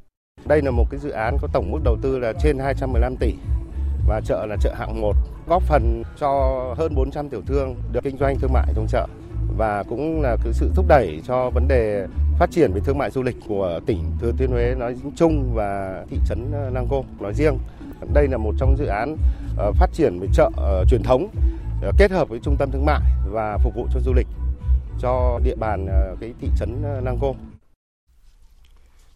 [0.47, 3.35] Đây là một cái dự án có tổng mức đầu tư là trên 215 tỷ
[4.09, 5.17] và chợ là chợ hạng 1,
[5.49, 6.29] góp phần cho
[6.79, 9.07] hơn 400 tiểu thương được kinh doanh thương mại trong chợ
[9.57, 12.07] và cũng là cái sự thúc đẩy cho vấn đề
[12.39, 16.03] phát triển về thương mại du lịch của tỉnh Thừa Thiên Huế nói chung và
[16.11, 17.59] thị trấn ờ, Lăng Cô nói riêng.
[18.15, 19.17] Đây là một trong dự án
[19.57, 21.29] ờ, phát triển về chợ ờ, truyền thống
[21.83, 24.27] Ờ, kết hợp với trung tâm thương mại và phục vụ cho du lịch
[25.01, 27.37] cho địa bàn ờ, cái thị trấn ờ, Lăng Cô.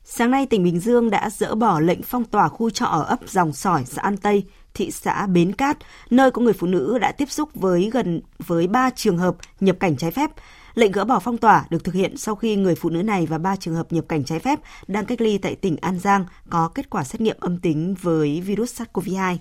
[0.04, 3.18] Sáng nay, tỉnh Bình Dương đã dỡ bỏ lệnh phong tỏa khu trọ ở ấp
[3.26, 4.44] Dòng Sỏi, xã An Tây,
[4.74, 5.76] thị xã Bến Cát,
[6.10, 9.76] nơi có người phụ nữ đã tiếp xúc với gần với 3 trường hợp nhập
[9.80, 10.30] cảnh trái phép.
[10.74, 13.38] Lệnh gỡ bỏ phong tỏa được thực hiện sau khi người phụ nữ này và
[13.38, 16.68] 3 trường hợp nhập cảnh trái phép đang cách ly tại tỉnh An Giang có
[16.74, 19.36] kết quả xét nghiệm âm tính với virus SARS-CoV-2.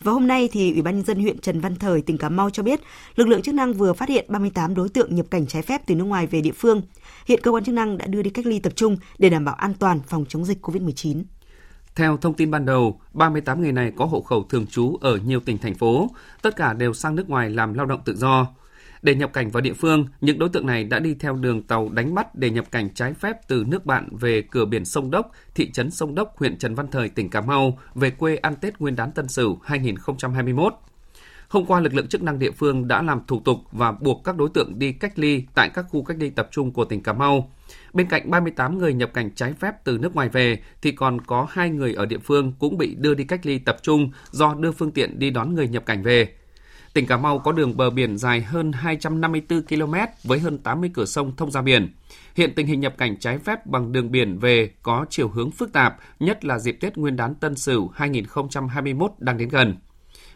[0.00, 2.50] Và hôm nay thì Ủy ban nhân dân huyện Trần Văn Thời, tỉnh Cà Mau
[2.50, 2.80] cho biết,
[3.16, 5.94] lực lượng chức năng vừa phát hiện 38 đối tượng nhập cảnh trái phép từ
[5.94, 6.82] nước ngoài về địa phương.
[7.26, 9.54] Hiện cơ quan chức năng đã đưa đi cách ly tập trung để đảm bảo
[9.54, 11.22] an toàn phòng chống dịch COVID-19.
[11.94, 15.40] Theo thông tin ban đầu, 38 người này có hộ khẩu thường trú ở nhiều
[15.40, 16.10] tỉnh thành phố,
[16.42, 18.46] tất cả đều sang nước ngoài làm lao động tự do.
[19.02, 21.88] Để nhập cảnh vào địa phương, những đối tượng này đã đi theo đường tàu
[21.88, 25.30] đánh bắt để nhập cảnh trái phép từ nước bạn về cửa biển Sông Đốc,
[25.54, 28.78] thị trấn Sông Đốc, huyện Trần Văn Thời, tỉnh Cà Mau, về quê ăn Tết
[28.78, 30.74] Nguyên đán Tân Sửu 2021.
[31.48, 34.36] Hôm qua, lực lượng chức năng địa phương đã làm thủ tục và buộc các
[34.36, 37.12] đối tượng đi cách ly tại các khu cách ly tập trung của tỉnh Cà
[37.12, 37.52] Mau.
[37.92, 41.46] Bên cạnh 38 người nhập cảnh trái phép từ nước ngoài về thì còn có
[41.50, 44.72] hai người ở địa phương cũng bị đưa đi cách ly tập trung do đưa
[44.72, 46.28] phương tiện đi đón người nhập cảnh về.
[46.94, 51.04] Tỉnh Cà Mau có đường bờ biển dài hơn 254 km với hơn 80 cửa
[51.04, 51.94] sông thông ra biển.
[52.34, 55.72] Hiện tình hình nhập cảnh trái phép bằng đường biển về có chiều hướng phức
[55.72, 59.76] tạp, nhất là dịp Tết Nguyên đán Tân Sửu 2021 đang đến gần.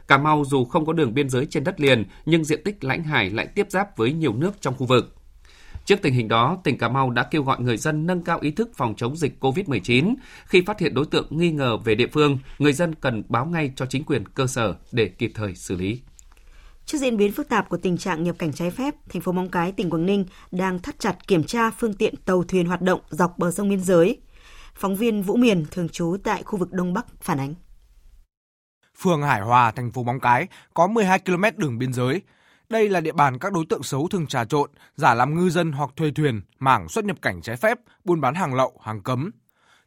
[0.08, 3.02] Cà Mau dù không có đường biên giới trên đất liền, nhưng diện tích lãnh
[3.04, 5.16] hải lại tiếp giáp với nhiều nước trong khu vực.
[5.84, 8.50] Trước tình hình đó, tỉnh Cà Mau đã kêu gọi người dân nâng cao ý
[8.50, 10.14] thức phòng chống dịch COVID-19.
[10.46, 13.72] Khi phát hiện đối tượng nghi ngờ về địa phương, người dân cần báo ngay
[13.76, 16.00] cho chính quyền cơ sở để kịp thời xử lý.
[16.86, 19.48] Trước diễn biến phức tạp của tình trạng nhập cảnh trái phép, thành phố Móng
[19.48, 23.00] Cái, tỉnh Quảng Ninh đang thắt chặt kiểm tra phương tiện tàu thuyền hoạt động
[23.10, 24.20] dọc bờ sông biên giới.
[24.74, 27.54] Phóng viên Vũ Miền thường trú tại khu vực Đông Bắc phản ánh.
[28.98, 32.22] Phường Hải Hòa, thành phố Móng Cái có 12 km đường biên giới.
[32.68, 35.72] Đây là địa bàn các đối tượng xấu thường trà trộn, giả làm ngư dân
[35.72, 39.30] hoặc thuê thuyền, mảng xuất nhập cảnh trái phép, buôn bán hàng lậu, hàng cấm.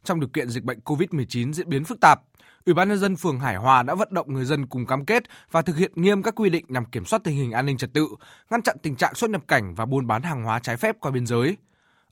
[0.04, 2.22] Trong điều kiện dịch bệnh COVID-19 diễn biến phức tạp,
[2.66, 5.22] Ủy ban nhân dân phường Hải Hòa đã vận động người dân cùng cam kết
[5.50, 7.92] và thực hiện nghiêm các quy định nhằm kiểm soát tình hình an ninh trật
[7.92, 8.08] tự,
[8.50, 11.10] ngăn chặn tình trạng xuất nhập cảnh và buôn bán hàng hóa trái phép qua
[11.10, 11.56] biên giới.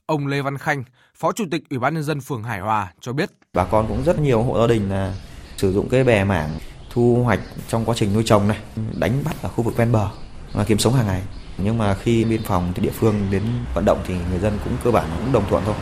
[0.05, 0.83] Ông Lê Văn Khanh,
[1.15, 4.03] Phó Chủ tịch Ủy ban nhân dân phường Hải Hòa cho biết: Bà con cũng
[4.03, 5.15] rất nhiều hộ gia đình là
[5.57, 6.49] sử dụng cái bè mảng
[6.89, 8.59] thu hoạch trong quá trình nuôi trồng này,
[8.99, 10.09] đánh bắt ở khu vực ven bờ
[10.53, 11.23] và kiếm sống hàng ngày.
[11.57, 13.43] Nhưng mà khi biên phòng thì địa phương đến
[13.73, 15.75] vận động thì người dân cũng cơ bản cũng đồng thuận thôi.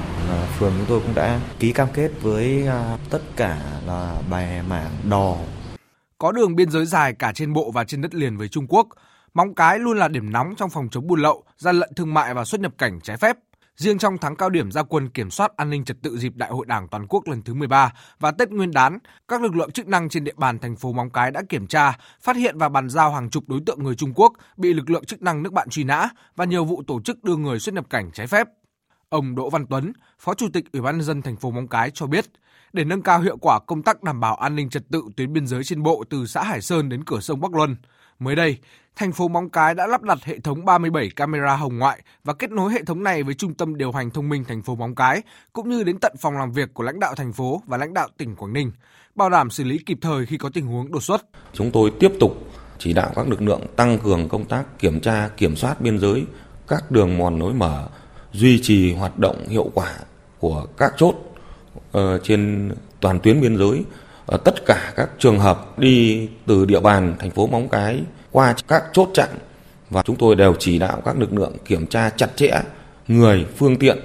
[0.59, 3.57] Phường chúng tôi cũng đã ký cam kết với à, tất cả
[3.87, 5.35] là bè mảng đò.
[6.17, 8.87] Có đường biên giới dài cả trên bộ và trên đất liền với Trung Quốc,
[9.33, 12.33] Móng Cái luôn là điểm nóng trong phòng chống buôn lậu, gian lận thương mại
[12.33, 13.37] và xuất nhập cảnh trái phép.
[13.77, 16.49] Riêng trong tháng cao điểm gia quân kiểm soát an ninh trật tự dịp Đại
[16.49, 18.97] hội Đảng toàn quốc lần thứ 13 và Tết Nguyên đán,
[19.27, 21.97] các lực lượng chức năng trên địa bàn thành phố Móng Cái đã kiểm tra,
[22.21, 25.05] phát hiện và bàn giao hàng chục đối tượng người Trung Quốc bị lực lượng
[25.05, 27.85] chức năng nước bạn truy nã và nhiều vụ tổ chức đưa người xuất nhập
[27.89, 28.47] cảnh trái phép.
[29.09, 31.91] Ông Đỗ Văn Tuấn, Phó Chủ tịch Ủy ban nhân dân thành phố Móng Cái
[31.91, 32.25] cho biết,
[32.73, 35.47] để nâng cao hiệu quả công tác đảm bảo an ninh trật tự tuyến biên
[35.47, 37.75] giới trên bộ từ xã Hải Sơn đến cửa sông Bắc Luân,
[38.19, 38.57] mới đây,
[38.95, 42.51] thành phố Móng Cái đã lắp đặt hệ thống 37 camera hồng ngoại và kết
[42.51, 45.21] nối hệ thống này với trung tâm điều hành thông minh thành phố Móng Cái,
[45.53, 48.07] cũng như đến tận phòng làm việc của lãnh đạo thành phố và lãnh đạo
[48.17, 48.71] tỉnh Quảng Ninh,
[49.15, 51.25] bảo đảm xử lý kịp thời khi có tình huống đột xuất.
[51.53, 55.29] Chúng tôi tiếp tục chỉ đạo các lực lượng tăng cường công tác kiểm tra,
[55.37, 56.25] kiểm soát biên giới,
[56.67, 57.87] các đường mòn lối mở,
[58.31, 59.93] duy trì hoạt động hiệu quả
[60.39, 61.15] của các chốt
[61.97, 63.83] uh, trên toàn tuyến biên giới.
[64.25, 68.55] Ờ, tất cả các trường hợp đi từ địa bàn thành phố Móng Cái qua
[68.67, 69.29] các chốt chặn
[69.89, 72.61] và chúng tôi đều chỉ đạo các lực lượng kiểm tra chặt chẽ
[73.07, 73.97] người, phương tiện,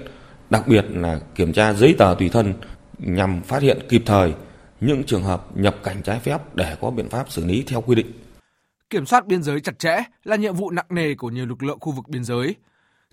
[0.50, 2.54] đặc biệt là kiểm tra giấy tờ tùy thân
[2.98, 4.34] nhằm phát hiện kịp thời
[4.80, 7.94] những trường hợp nhập cảnh trái phép để có biện pháp xử lý theo quy
[7.94, 8.12] định.
[8.90, 11.78] Kiểm soát biên giới chặt chẽ là nhiệm vụ nặng nề của nhiều lực lượng
[11.80, 12.54] khu vực biên giới.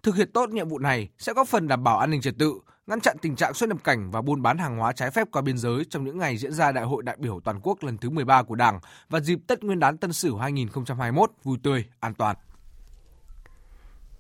[0.04, 2.54] Thực hiện tốt nhiệm vụ này sẽ góp phần đảm bảo an ninh trật tự,
[2.88, 5.42] ngăn chặn tình trạng xuất nhập cảnh và buôn bán hàng hóa trái phép qua
[5.42, 8.10] biên giới trong những ngày diễn ra Đại hội đại biểu toàn quốc lần thứ
[8.10, 8.80] 13 của Đảng
[9.10, 12.36] và dịp Tết Nguyên đán Tân Sửu 2021 vui tươi, an toàn.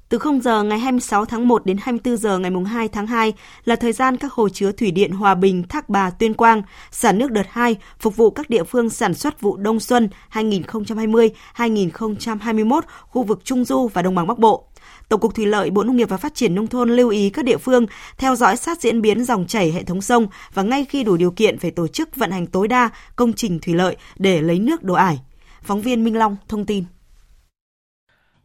[0.09, 3.33] Từ 0 giờ ngày 26 tháng 1 đến 24 giờ ngày 2 tháng 2
[3.65, 6.61] là thời gian các hồ chứa thủy điện Hòa Bình, Thác Bà, Tuyên Quang
[6.91, 12.81] xả nước đợt 2 phục vụ các địa phương sản xuất vụ đông xuân 2020-2021
[13.01, 14.67] khu vực Trung Du và Đồng bằng Bắc Bộ.
[15.09, 17.45] Tổng cục Thủy lợi, Bộ Nông nghiệp và Phát triển Nông thôn lưu ý các
[17.45, 17.85] địa phương
[18.17, 21.31] theo dõi sát diễn biến dòng chảy hệ thống sông và ngay khi đủ điều
[21.31, 24.83] kiện phải tổ chức vận hành tối đa công trình thủy lợi để lấy nước
[24.83, 25.19] đổ ải.
[25.61, 26.83] Phóng viên Minh Long thông tin.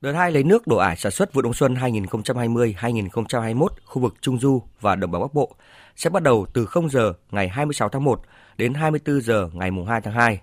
[0.00, 4.38] Đợt 2 lấy nước đổ ải sản xuất vụ đông xuân 2020-2021 khu vực Trung
[4.38, 5.54] Du và Đồng bằng Bắc Bộ
[5.96, 8.22] sẽ bắt đầu từ 0 giờ ngày 26 tháng 1
[8.56, 10.40] đến 24 giờ ngày 2 tháng 2.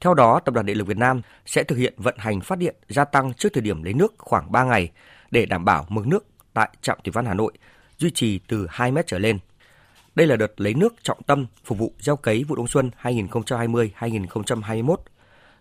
[0.00, 2.76] Theo đó, Tập đoàn Điện lực Việt Nam sẽ thực hiện vận hành phát điện
[2.88, 4.90] gia tăng trước thời điểm lấy nước khoảng 3 ngày
[5.30, 7.52] để đảm bảo mực nước tại trạm thủy văn Hà Nội
[7.98, 9.38] duy trì từ 2 mét trở lên.
[10.14, 14.96] Đây là đợt lấy nước trọng tâm phục vụ gieo cấy vụ đông xuân 2020-2021.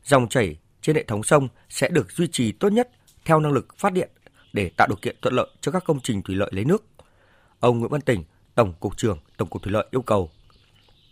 [0.04, 2.90] Dòng chảy trên hệ thống sông sẽ được duy trì tốt nhất
[3.26, 4.10] theo năng lực phát điện
[4.54, 6.84] để tạo điều kiện thuận lợi cho các công trình thủy lợi lấy nước.
[7.60, 8.24] Ông Nguyễn Văn Tỉnh,
[8.56, 10.30] Tổng cục trưởng Tổng cục Thủy lợi yêu cầu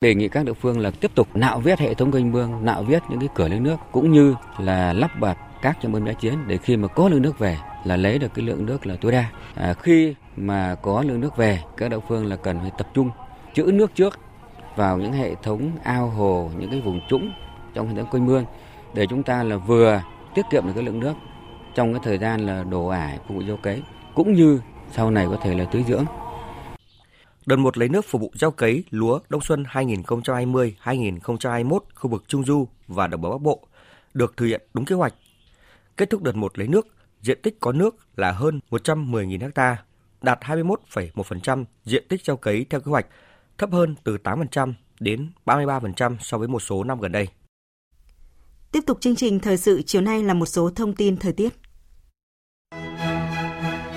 [0.04, 2.84] đề nghị các địa phương là tiếp tục nạo vét hệ thống kênh mương, nạo
[2.84, 6.14] vét những cái cửa lấy nước cũng như là lắp bạt các trong bơm đã
[6.14, 8.95] chiến để khi mà có lượng nước về là lấy được cái lượng nước là
[9.01, 9.30] tối đa.
[9.55, 13.09] À, khi mà có lượng nước về, các địa phương là cần phải tập trung
[13.53, 14.20] trữ nước trước
[14.76, 17.32] vào những hệ thống ao hồ, những cái vùng trũng
[17.74, 18.45] trong hệ thống kênh mương
[18.93, 20.01] để chúng ta là vừa
[20.36, 21.14] tiết kiệm được cái lượng nước
[21.76, 23.84] trong cái thời gian là đổ ải phục vụ gieo cấy
[24.16, 24.61] cũng như
[24.91, 26.05] sau này có thể là tưới dưỡng.
[27.45, 32.45] Đợt một lấy nước phục vụ gieo cấy lúa đông xuân 2020-2021 khu vực Trung
[32.45, 33.59] Du và Đồng bằng Bắc Bộ
[34.14, 35.14] được thực hiện đúng kế hoạch.
[35.98, 36.88] Kết thúc đợt một lấy nước,
[37.22, 39.84] diện tích có nước là hơn 110.000 ha,
[40.22, 43.06] đạt 21,1% diện tích gieo cấy theo kế hoạch,
[43.58, 47.28] thấp hơn từ 8% đến 33% so với một số năm gần đây.
[48.72, 51.54] Tiếp tục chương trình thời sự chiều nay là một số thông tin thời tiết.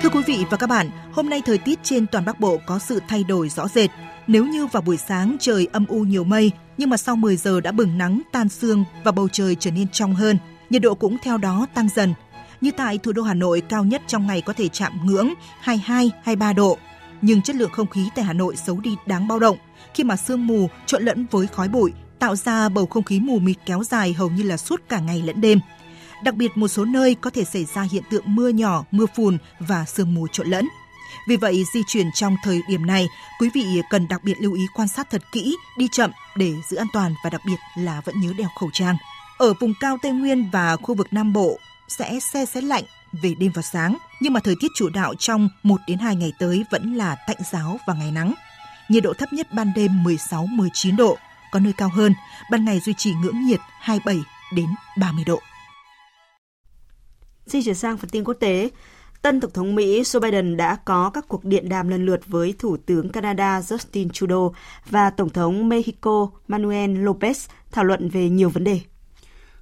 [0.01, 2.79] Thưa quý vị và các bạn, hôm nay thời tiết trên toàn Bắc Bộ có
[2.79, 3.89] sự thay đổi rõ rệt.
[4.27, 7.61] Nếu như vào buổi sáng trời âm u nhiều mây, nhưng mà sau 10 giờ
[7.61, 10.37] đã bừng nắng, tan sương và bầu trời trở nên trong hơn,
[10.69, 12.13] nhiệt độ cũng theo đó tăng dần.
[12.61, 16.55] Như tại thủ đô Hà Nội, cao nhất trong ngày có thể chạm ngưỡng 22-23
[16.55, 16.77] độ.
[17.21, 19.57] Nhưng chất lượng không khí tại Hà Nội xấu đi đáng bao động
[19.93, 23.39] khi mà sương mù trộn lẫn với khói bụi tạo ra bầu không khí mù
[23.39, 25.59] mịt kéo dài hầu như là suốt cả ngày lẫn đêm.
[26.23, 29.37] Đặc biệt một số nơi có thể xảy ra hiện tượng mưa nhỏ, mưa phùn
[29.59, 30.67] và sương mù trộn lẫn.
[31.27, 33.07] Vì vậy, di chuyển trong thời điểm này,
[33.39, 36.77] quý vị cần đặc biệt lưu ý quan sát thật kỹ, đi chậm để giữ
[36.77, 38.97] an toàn và đặc biệt là vẫn nhớ đeo khẩu trang.
[39.37, 42.83] Ở vùng cao Tây Nguyên và khu vực Nam Bộ sẽ xe sẽ lạnh
[43.21, 46.33] về đêm và sáng, nhưng mà thời tiết chủ đạo trong 1 đến 2 ngày
[46.39, 48.33] tới vẫn là tạnh giáo và ngày nắng.
[48.89, 51.17] Nhiệt độ thấp nhất ban đêm 16-19 độ,
[51.51, 52.13] có nơi cao hơn,
[52.51, 54.23] ban ngày duy trì ngưỡng nhiệt 27
[54.55, 54.67] đến
[54.99, 55.39] 30 độ.
[57.47, 58.69] Xin chuyển sang phần tin quốc tế.
[59.21, 62.53] Tân Tổng thống Mỹ Joe Biden đã có các cuộc điện đàm lần lượt với
[62.59, 64.55] Thủ tướng Canada Justin Trudeau
[64.89, 68.79] và Tổng thống Mexico Manuel Lopez thảo luận về nhiều vấn đề.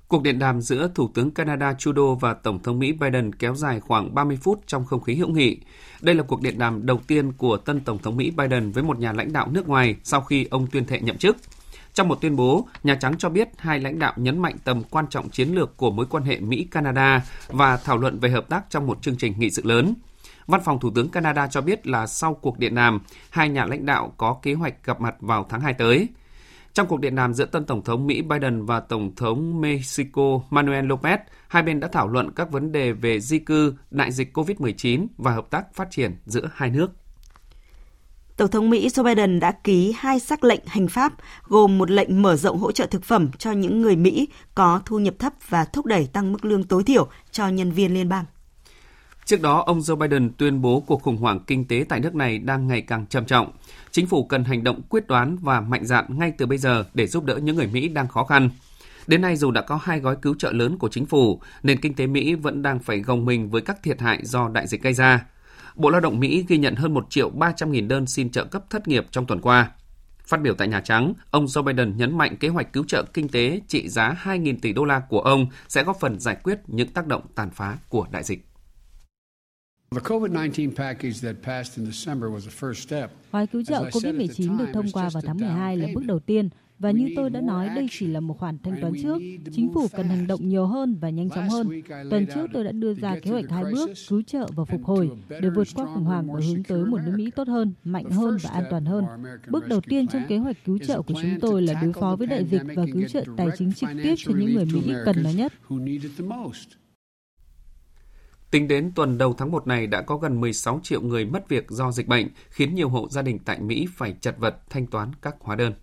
[0.08, 3.80] Cuộc điện đàm giữa Thủ tướng Canada Trudeau và Tổng thống Mỹ Biden kéo dài
[3.80, 5.58] khoảng 30 phút trong không khí hữu nghị.
[6.02, 9.00] Đây là cuộc điện đàm đầu tiên của tân Tổng thống Mỹ Biden với một
[9.00, 11.38] nhà lãnh đạo nước ngoài sau khi ông tuyên thệ nhậm chức.
[11.94, 15.06] Trong một tuyên bố, Nhà Trắng cho biết hai lãnh đạo nhấn mạnh tầm quan
[15.10, 18.88] trọng chiến lược của mối quan hệ Mỹ-Canada và thảo luận về hợp tác trong
[18.88, 19.94] một chương trình nghị sự lớn.
[20.48, 23.00] Văn phòng Thủ tướng Canada cho biết là sau cuộc điện đàm,
[23.30, 26.08] hai nhà lãnh đạo có kế hoạch gặp mặt vào tháng 2 tới.
[26.76, 30.86] Trong cuộc điện đàm giữa tân Tổng thống Mỹ Biden và Tổng thống Mexico Manuel
[30.86, 31.18] Lopez,
[31.48, 35.32] hai bên đã thảo luận các vấn đề về di cư, đại dịch COVID-19 và
[35.32, 36.92] hợp tác phát triển giữa hai nước.
[38.38, 41.14] Tổng thống Mỹ Joe Biden đã ký hai sắc lệnh hành pháp
[41.48, 45.00] gồm một lệnh mở rộng hỗ trợ thực phẩm cho những người Mỹ có thu
[45.00, 48.26] nhập thấp và thúc đẩy tăng mức lương tối thiểu cho nhân viên liên bang.
[49.26, 52.40] Trước đó, ông Joe Biden tuyên bố cuộc khủng hoảng kinh tế tại nước này
[52.40, 53.52] đang ngày càng trầm trọng.
[53.92, 57.08] Chính phủ cần hành động quyết đoán và mạnh dạn ngay từ bây giờ để
[57.08, 58.50] giúp đỡ những người Mỹ đang khó khăn.
[59.08, 61.94] Đến nay dù đã có hai gói cứu trợ lớn của chính phủ, nền kinh
[61.94, 64.94] tế Mỹ vẫn đang phải gồng mình với các thiệt hại do đại dịch gây
[64.94, 65.26] ra.
[65.76, 68.64] Bộ Lao động Mỹ ghi nhận hơn 1 triệu 300 nghìn đơn xin trợ cấp
[68.70, 69.72] thất nghiệp trong tuần qua.
[70.28, 73.30] Phát biểu tại Nhà Trắng, ông Joe Biden nhấn mạnh kế hoạch cứu trợ kinh
[73.30, 76.88] tế trị giá 2.000 tỷ đô la của ông sẽ góp phần giải quyết những
[76.88, 78.46] tác động tàn phá của đại dịch.
[83.32, 86.92] Gói cứu trợ COVID-19 được thông qua vào tháng 12 là bước đầu tiên và
[86.92, 89.18] như tôi đã nói, đây chỉ là một khoản thanh toán trước.
[89.52, 91.82] Chính phủ cần hành động nhiều hơn và nhanh chóng hơn.
[92.10, 95.10] Tuần trước tôi đã đưa ra kế hoạch hai bước, cứu trợ và phục hồi,
[95.30, 98.38] để vượt qua khủng hoảng và hướng tới một nước Mỹ tốt hơn, mạnh hơn
[98.44, 99.06] và an toàn hơn.
[99.50, 102.28] Bước đầu tiên trong kế hoạch cứu trợ của chúng tôi là đối phó với
[102.28, 105.30] đại dịch và cứu trợ tài chính trực tiếp cho những người Mỹ cần nó
[105.30, 105.54] nhất.
[108.56, 111.66] Tính đến tuần đầu tháng 1 này đã có gần 16 triệu người mất việc
[111.70, 115.12] do dịch bệnh, khiến nhiều hộ gia đình tại Mỹ phải chật vật thanh toán
[115.22, 115.74] các hóa đơn.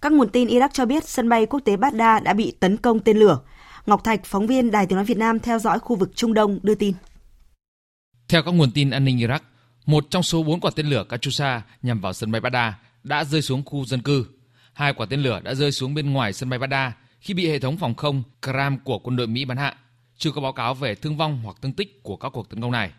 [0.00, 3.00] Các nguồn tin Iraq cho biết sân bay quốc tế Baghdad đã bị tấn công
[3.00, 3.40] tên lửa.
[3.86, 6.58] Ngọc Thạch, phóng viên Đài Tiếng Nói Việt Nam theo dõi khu vực Trung Đông
[6.62, 6.94] đưa tin.
[8.28, 9.40] Theo các nguồn tin an ninh Iraq,
[9.86, 13.42] một trong số bốn quả tên lửa Katyusha nhằm vào sân bay Baghdad đã rơi
[13.42, 14.26] xuống khu dân cư.
[14.72, 17.58] Hai quả tên lửa đã rơi xuống bên ngoài sân bay Baghdad khi bị hệ
[17.58, 19.74] thống phòng không Kram của quân đội Mỹ bắn hạ.
[20.16, 22.72] Chưa có báo cáo về thương vong hoặc thương tích của các cuộc tấn công
[22.72, 22.90] này.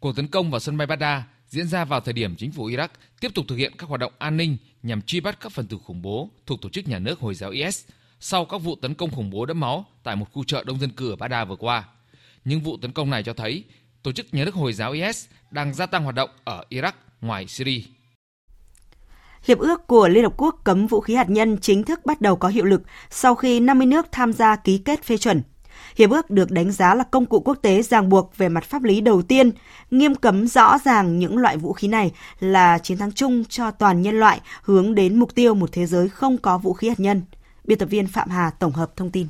[0.00, 2.88] Cuộc tấn công vào sân bay Baghdad diễn ra vào thời điểm chính phủ Iraq
[3.20, 5.78] tiếp tục thực hiện các hoạt động an ninh nhằm truy bắt các phần tử
[5.84, 7.84] khủng bố thuộc tổ chức nhà nước Hồi giáo IS
[8.20, 10.90] sau các vụ tấn công khủng bố đẫm máu tại một khu chợ đông dân
[10.90, 11.84] cư ở Baghdad vừa qua.
[12.44, 13.64] Những vụ tấn công này cho thấy
[14.02, 17.46] tổ chức nhà nước Hồi giáo IS đang gia tăng hoạt động ở Iraq, ngoài
[17.46, 17.80] Syria.
[19.42, 22.36] Hiệp ước của Liên Hợp Quốc cấm vũ khí hạt nhân chính thức bắt đầu
[22.36, 25.42] có hiệu lực sau khi 50 nước tham gia ký kết phê chuẩn.
[25.96, 28.82] Hiệp ước được đánh giá là công cụ quốc tế ràng buộc về mặt pháp
[28.82, 29.50] lý đầu tiên,
[29.90, 34.02] nghiêm cấm rõ ràng những loại vũ khí này là chiến thắng chung cho toàn
[34.02, 37.22] nhân loại hướng đến mục tiêu một thế giới không có vũ khí hạt nhân.
[37.64, 39.26] Biên tập viên Phạm Hà tổng hợp thông tin.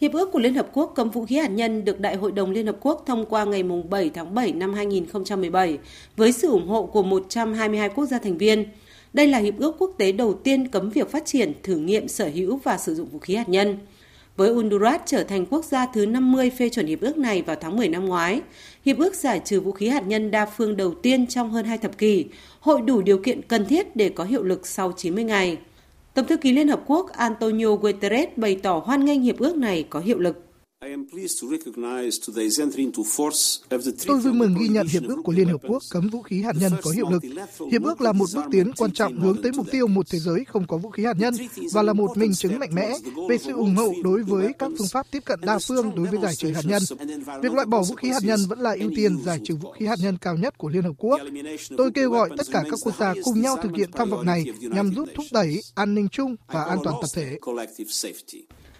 [0.00, 2.50] Hiệp ước của Liên Hợp Quốc cấm vũ khí hạt nhân được Đại hội đồng
[2.50, 5.78] Liên Hợp Quốc thông qua ngày 7 tháng 7 năm 2017
[6.16, 8.64] với sự ủng hộ của 122 quốc gia thành viên.
[9.12, 12.30] Đây là hiệp ước quốc tế đầu tiên cấm việc phát triển, thử nghiệm, sở
[12.34, 13.78] hữu và sử dụng vũ khí hạt nhân
[14.36, 17.76] với Honduras trở thành quốc gia thứ 50 phê chuẩn hiệp ước này vào tháng
[17.76, 18.40] 10 năm ngoái.
[18.84, 21.78] Hiệp ước giải trừ vũ khí hạt nhân đa phương đầu tiên trong hơn hai
[21.78, 22.24] thập kỷ,
[22.60, 25.58] hội đủ điều kiện cần thiết để có hiệu lực sau 90 ngày.
[26.14, 29.86] Tổng thư ký Liên Hợp Quốc Antonio Guterres bày tỏ hoan nghênh hiệp ước này
[29.90, 30.43] có hiệu lực.
[34.06, 36.52] Tôi vui mừng ghi nhận hiệp ước của Liên Hợp Quốc cấm vũ khí hạt
[36.60, 37.22] nhân có hiệu lực.
[37.72, 40.44] Hiệp ước là một bước tiến quan trọng hướng tới mục tiêu một thế giới
[40.44, 41.34] không có vũ khí hạt nhân
[41.72, 42.92] và là một minh chứng mạnh mẽ
[43.28, 46.20] về sự ủng hộ đối với các phương pháp tiếp cận đa phương đối với
[46.22, 46.82] giải trừ hạt nhân.
[47.42, 49.86] Việc loại bỏ vũ khí hạt nhân vẫn là ưu tiên giải trừ vũ khí
[49.86, 51.20] hạt nhân cao nhất của Liên Hợp Quốc.
[51.76, 54.44] Tôi kêu gọi tất cả các quốc gia cùng nhau thực hiện tham vọng này
[54.60, 57.38] nhằm giúp thúc đẩy an ninh chung và an toàn tập thể.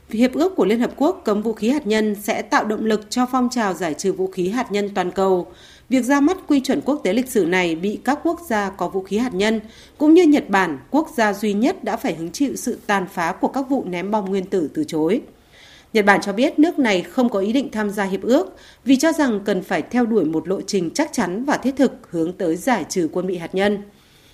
[0.09, 3.11] Hiệp ước của Liên Hợp Quốc cấm vũ khí hạt nhân sẽ tạo động lực
[3.11, 5.47] cho phong trào giải trừ vũ khí hạt nhân toàn cầu.
[5.89, 8.89] Việc ra mắt quy chuẩn quốc tế lịch sử này bị các quốc gia có
[8.89, 9.61] vũ khí hạt nhân,
[9.99, 13.33] cũng như Nhật Bản, quốc gia duy nhất đã phải hứng chịu sự tàn phá
[13.33, 15.21] của các vụ ném bom nguyên tử từ chối.
[15.93, 18.97] Nhật Bản cho biết nước này không có ý định tham gia hiệp ước vì
[18.97, 22.33] cho rằng cần phải theo đuổi một lộ trình chắc chắn và thiết thực hướng
[22.33, 23.79] tới giải trừ quân bị hạt nhân.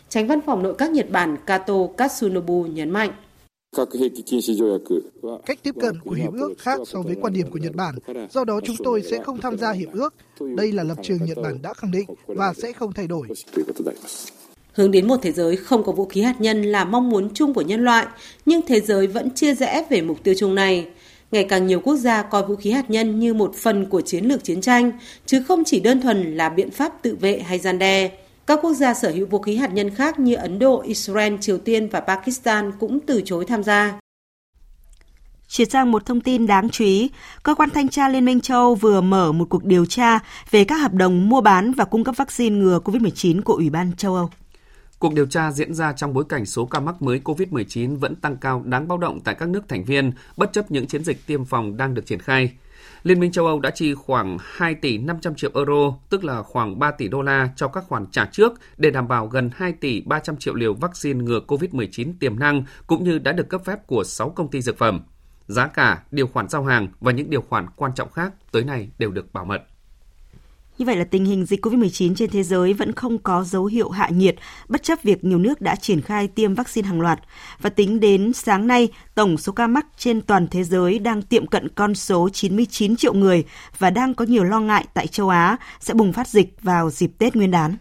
[0.09, 3.11] Tránh văn phòng nội các Nhật Bản Kato Katsunobu nhấn mạnh.
[5.47, 7.95] Cách tiếp cận của hiệp ước khác so với quan điểm của Nhật Bản,
[8.31, 10.15] do đó chúng tôi sẽ không tham gia hiệp ước.
[10.57, 13.29] Đây là lập trường Nhật Bản đã khẳng định và sẽ không thay đổi.
[14.73, 17.55] Hướng đến một thế giới không có vũ khí hạt nhân là mong muốn chung
[17.55, 18.07] của nhân loại,
[18.47, 20.87] nhưng thế giới vẫn chia rẽ về mục tiêu chung này.
[21.31, 24.25] Ngày càng nhiều quốc gia coi vũ khí hạt nhân như một phần của chiến
[24.25, 24.93] lược chiến tranh,
[25.27, 28.11] chứ không chỉ đơn thuần là biện pháp tự vệ hay gian đe.
[28.51, 31.59] Các quốc gia sở hữu vũ khí hạt nhân khác như Ấn Độ, Israel, Triều
[31.59, 34.01] Tiên và Pakistan cũng từ chối tham gia.
[35.49, 37.11] Chuyển sang một thông tin đáng chú ý,
[37.43, 40.19] cơ quan thanh tra Liên minh châu Âu vừa mở một cuộc điều tra
[40.51, 43.93] về các hợp đồng mua bán và cung cấp vaccine ngừa COVID-19 của Ủy ban
[43.97, 44.31] châu Âu.
[44.99, 48.37] Cuộc điều tra diễn ra trong bối cảnh số ca mắc mới COVID-19 vẫn tăng
[48.37, 51.45] cao đáng báo động tại các nước thành viên, bất chấp những chiến dịch tiêm
[51.45, 52.53] phòng đang được triển khai.
[53.03, 56.79] Liên minh châu Âu đã chi khoảng 2 tỷ 500 triệu euro, tức là khoảng
[56.79, 60.01] 3 tỷ đô la cho các khoản trả trước để đảm bảo gần 2 tỷ
[60.01, 64.05] 300 triệu liều vaccine ngừa COVID-19 tiềm năng cũng như đã được cấp phép của
[64.05, 65.01] 6 công ty dược phẩm.
[65.47, 68.89] Giá cả, điều khoản giao hàng và những điều khoản quan trọng khác tới nay
[68.99, 69.63] đều được bảo mật.
[70.81, 73.91] Như vậy là tình hình dịch COVID-19 trên thế giới vẫn không có dấu hiệu
[73.91, 74.37] hạ nhiệt,
[74.69, 77.21] bất chấp việc nhiều nước đã triển khai tiêm vaccine hàng loạt.
[77.61, 81.47] Và tính đến sáng nay, tổng số ca mắc trên toàn thế giới đang tiệm
[81.47, 83.45] cận con số 99 triệu người
[83.79, 87.11] và đang có nhiều lo ngại tại châu Á sẽ bùng phát dịch vào dịp
[87.19, 87.77] Tết Nguyên đán.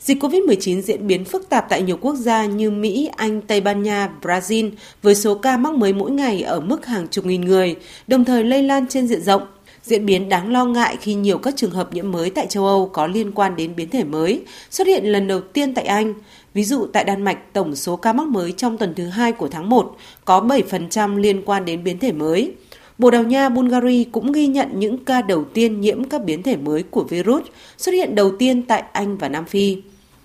[0.00, 3.82] Dịch COVID-19 diễn biến phức tạp tại nhiều quốc gia như Mỹ, Anh, Tây Ban
[3.82, 4.70] Nha, Brazil
[5.02, 7.76] với số ca mắc mới mỗi ngày ở mức hàng chục nghìn người,
[8.06, 9.42] đồng thời lây lan trên diện rộng–
[9.82, 12.90] Diễn biến đáng lo ngại khi nhiều các trường hợp nhiễm mới tại châu Âu
[12.92, 16.14] có liên quan đến biến thể mới xuất hiện lần đầu tiên tại Anh.
[16.54, 19.48] Ví dụ tại Đan Mạch, tổng số ca mắc mới trong tuần thứ hai của
[19.48, 22.52] tháng 1 có 7% liên quan đến biến thể mới.
[22.98, 26.56] Bồ Đào Nha, Bulgaria cũng ghi nhận những ca đầu tiên nhiễm các biến thể
[26.56, 27.42] mới của virus
[27.78, 29.76] xuất hiện đầu tiên tại Anh và Nam Phi.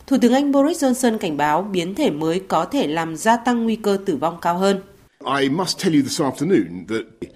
[0.07, 3.63] Thủ tướng Anh Boris Johnson cảnh báo biến thể mới có thể làm gia tăng
[3.63, 4.81] nguy cơ tử vong cao hơn.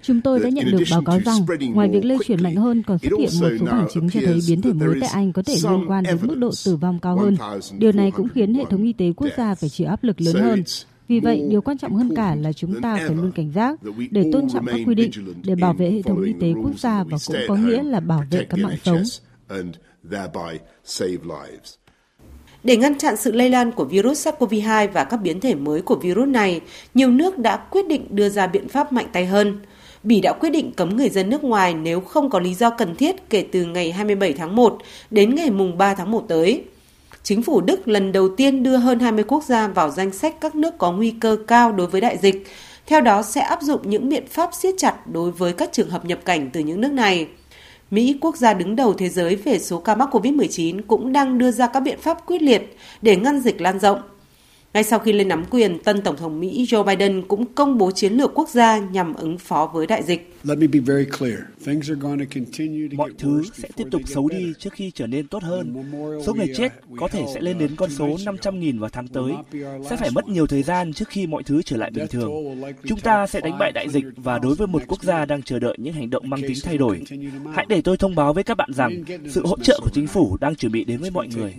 [0.02, 2.98] Chúng tôi đã nhận được báo cáo rằng, ngoài việc lây chuyển mạnh hơn, còn
[2.98, 5.54] xuất hiện một số bằng chứng cho thấy biến thể mới tại Anh có thể
[5.62, 7.36] liên quan đến mức độ tử vong cao hơn.
[7.78, 10.34] Điều này cũng khiến hệ thống y tế quốc gia phải chịu áp lực lớn
[10.34, 10.62] hơn.
[11.08, 14.30] Vì vậy, điều quan trọng hơn cả là chúng ta phải luôn cảnh giác để
[14.32, 15.10] tôn trọng các quy định
[15.44, 18.24] để bảo vệ hệ thống y tế quốc gia và cũng có nghĩa là bảo
[18.30, 19.02] vệ các mạng sống.
[22.64, 25.94] Để ngăn chặn sự lây lan của virus SARS-CoV-2 và các biến thể mới của
[25.94, 26.60] virus này,
[26.94, 29.60] nhiều nước đã quyết định đưa ra biện pháp mạnh tay hơn.
[30.02, 32.94] Bỉ đã quyết định cấm người dân nước ngoài nếu không có lý do cần
[32.94, 34.78] thiết kể từ ngày 27 tháng 1
[35.10, 36.64] đến ngày mùng 3 tháng 1 tới.
[37.22, 40.54] Chính phủ Đức lần đầu tiên đưa hơn 20 quốc gia vào danh sách các
[40.54, 42.46] nước có nguy cơ cao đối với đại dịch,
[42.86, 46.04] theo đó sẽ áp dụng những biện pháp siết chặt đối với các trường hợp
[46.04, 47.26] nhập cảnh từ những nước này.
[47.90, 51.50] Mỹ, quốc gia đứng đầu thế giới về số ca mắc COVID-19 cũng đang đưa
[51.50, 54.00] ra các biện pháp quyết liệt để ngăn dịch lan rộng.
[54.74, 57.90] Ngay sau khi lên nắm quyền, tân Tổng thống Mỹ Joe Biden cũng công bố
[57.90, 60.34] chiến lược quốc gia nhằm ứng phó với đại dịch.
[62.96, 65.74] Mọi thứ sẽ tiếp tục xấu đi trước khi trở nên tốt hơn.
[66.26, 69.32] Số người chết có thể sẽ lên đến con số 500.000 vào tháng tới.
[69.90, 72.30] Sẽ phải mất nhiều thời gian trước khi mọi thứ trở lại bình thường.
[72.84, 75.58] Chúng ta sẽ đánh bại đại dịch và đối với một quốc gia đang chờ
[75.58, 77.02] đợi những hành động mang tính thay đổi.
[77.54, 80.36] Hãy để tôi thông báo với các bạn rằng sự hỗ trợ của chính phủ
[80.40, 81.54] đang chuẩn bị đến với mọi người.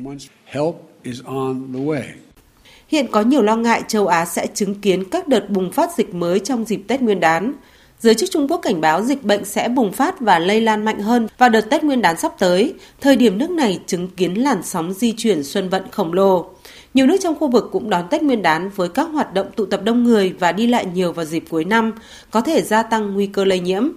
[2.92, 6.14] Hiện có nhiều lo ngại châu Á sẽ chứng kiến các đợt bùng phát dịch
[6.14, 7.54] mới trong dịp Tết Nguyên đán.
[8.00, 11.00] Giới chức Trung Quốc cảnh báo dịch bệnh sẽ bùng phát và lây lan mạnh
[11.00, 14.64] hơn vào đợt Tết Nguyên đán sắp tới, thời điểm nước này chứng kiến làn
[14.64, 16.50] sóng di chuyển xuân vận khổng lồ.
[16.94, 19.66] Nhiều nước trong khu vực cũng đón Tết Nguyên đán với các hoạt động tụ
[19.66, 21.92] tập đông người và đi lại nhiều vào dịp cuối năm,
[22.32, 23.90] có thể gia tăng nguy cơ lây nhiễm.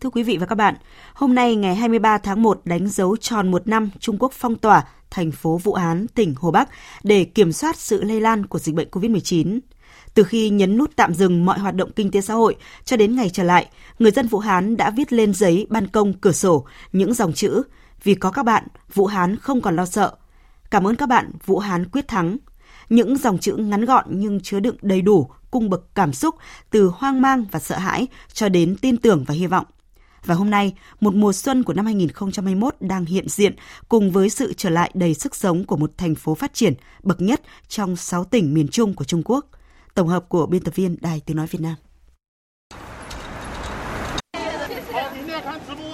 [0.00, 0.74] Thưa quý vị và các bạn,
[1.14, 4.84] hôm nay ngày 23 tháng 1 đánh dấu tròn một năm Trung Quốc phong tỏa
[5.16, 6.68] thành phố Vũ Hán, tỉnh Hồ Bắc
[7.02, 9.58] để kiểm soát sự lây lan của dịch bệnh COVID-19.
[10.14, 13.16] Từ khi nhấn nút tạm dừng mọi hoạt động kinh tế xã hội cho đến
[13.16, 13.66] ngày trở lại,
[13.98, 17.62] người dân Vũ Hán đã viết lên giấy ban công cửa sổ những dòng chữ
[18.02, 18.64] vì có các bạn,
[18.94, 20.12] Vũ Hán không còn lo sợ.
[20.70, 22.36] Cảm ơn các bạn, Vũ Hán quyết thắng.
[22.88, 26.34] Những dòng chữ ngắn gọn nhưng chứa đựng đầy đủ cung bậc cảm xúc
[26.70, 29.66] từ hoang mang và sợ hãi cho đến tin tưởng và hy vọng.
[30.26, 33.54] Và hôm nay, một mùa xuân của năm 2021 đang hiện diện
[33.88, 37.20] cùng với sự trở lại đầy sức sống của một thành phố phát triển bậc
[37.20, 39.46] nhất trong 6 tỉnh miền Trung của Trung Quốc.
[39.94, 41.74] Tổng hợp của biên tập viên Đài Tiếng Nói Việt Nam.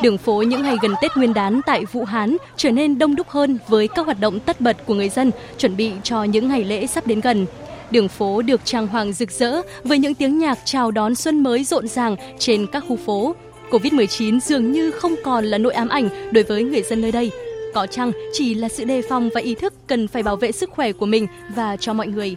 [0.02, 3.28] Đường phố những ngày gần Tết Nguyên đán tại Vũ Hán trở nên đông đúc
[3.28, 6.64] hơn với các hoạt động tất bật của người dân chuẩn bị cho những ngày
[6.64, 7.46] lễ sắp đến gần.
[7.90, 11.64] Đường phố được trang hoàng rực rỡ với những tiếng nhạc chào đón xuân mới
[11.64, 13.34] rộn ràng trên các khu phố.
[13.72, 17.30] Covid-19 dường như không còn là nỗi ám ảnh đối với người dân nơi đây.
[17.74, 20.70] Có chăng chỉ là sự đề phòng và ý thức cần phải bảo vệ sức
[20.70, 22.36] khỏe của mình và cho mọi người.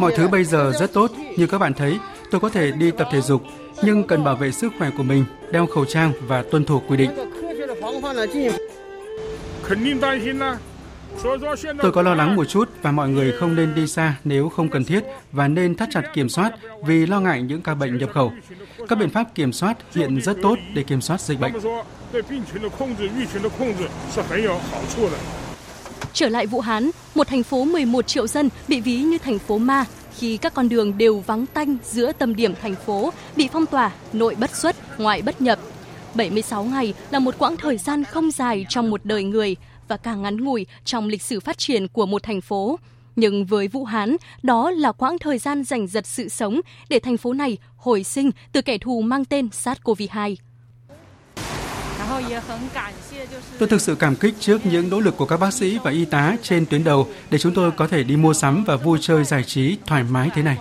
[0.00, 1.98] Mọi thứ bây giờ rất tốt, như các bạn thấy,
[2.30, 3.42] tôi có thể đi tập thể dục,
[3.82, 6.96] nhưng cần bảo vệ sức khỏe của mình, đeo khẩu trang và tuân thủ quy
[6.96, 7.10] định.
[11.82, 14.68] Tôi có lo lắng một chút và mọi người không nên đi xa nếu không
[14.68, 16.52] cần thiết và nên thắt chặt kiểm soát
[16.84, 18.32] vì lo ngại những ca bệnh nhập khẩu.
[18.88, 21.52] Các biện pháp kiểm soát hiện rất tốt để kiểm soát dịch bệnh.
[26.12, 29.58] Trở lại Vũ Hán, một thành phố 11 triệu dân bị ví như thành phố
[29.58, 29.84] ma
[30.16, 33.90] khi các con đường đều vắng tanh giữa tâm điểm thành phố, bị phong tỏa,
[34.12, 35.58] nội bất xuất, ngoại bất nhập.
[36.14, 39.56] 76 ngày là một quãng thời gian không dài trong một đời người
[39.90, 42.78] và càng ngắn ngủi trong lịch sử phát triển của một thành phố.
[43.16, 47.16] Nhưng với Vũ Hán, đó là quãng thời gian giành giật sự sống để thành
[47.16, 50.36] phố này hồi sinh từ kẻ thù mang tên SARS-CoV-2.
[53.58, 56.04] Tôi thực sự cảm kích trước những nỗ lực của các bác sĩ và y
[56.04, 59.24] tá trên tuyến đầu để chúng tôi có thể đi mua sắm và vui chơi
[59.24, 60.58] giải trí thoải mái thế này.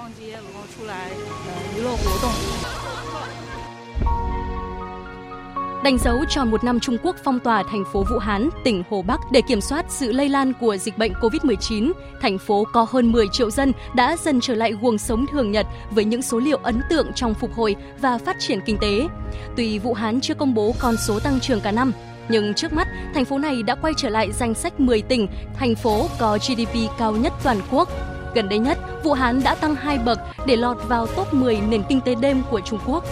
[5.83, 9.01] Đánh dấu tròn một năm Trung Quốc phong tỏa thành phố Vũ Hán, tỉnh Hồ
[9.01, 13.11] Bắc để kiểm soát sự lây lan của dịch bệnh COVID-19, thành phố có hơn
[13.11, 16.57] 10 triệu dân đã dần trở lại guồng sống thường nhật với những số liệu
[16.63, 19.07] ấn tượng trong phục hồi và phát triển kinh tế.
[19.55, 21.93] Tuy Vũ Hán chưa công bố con số tăng trưởng cả năm,
[22.29, 25.27] nhưng trước mắt, thành phố này đã quay trở lại danh sách 10 tỉnh,
[25.59, 27.89] thành phố có GDP cao nhất toàn quốc.
[28.35, 31.83] Gần đây nhất, Vũ Hán đã tăng hai bậc để lọt vào top 10 nền
[31.89, 33.03] kinh tế đêm của Trung Quốc.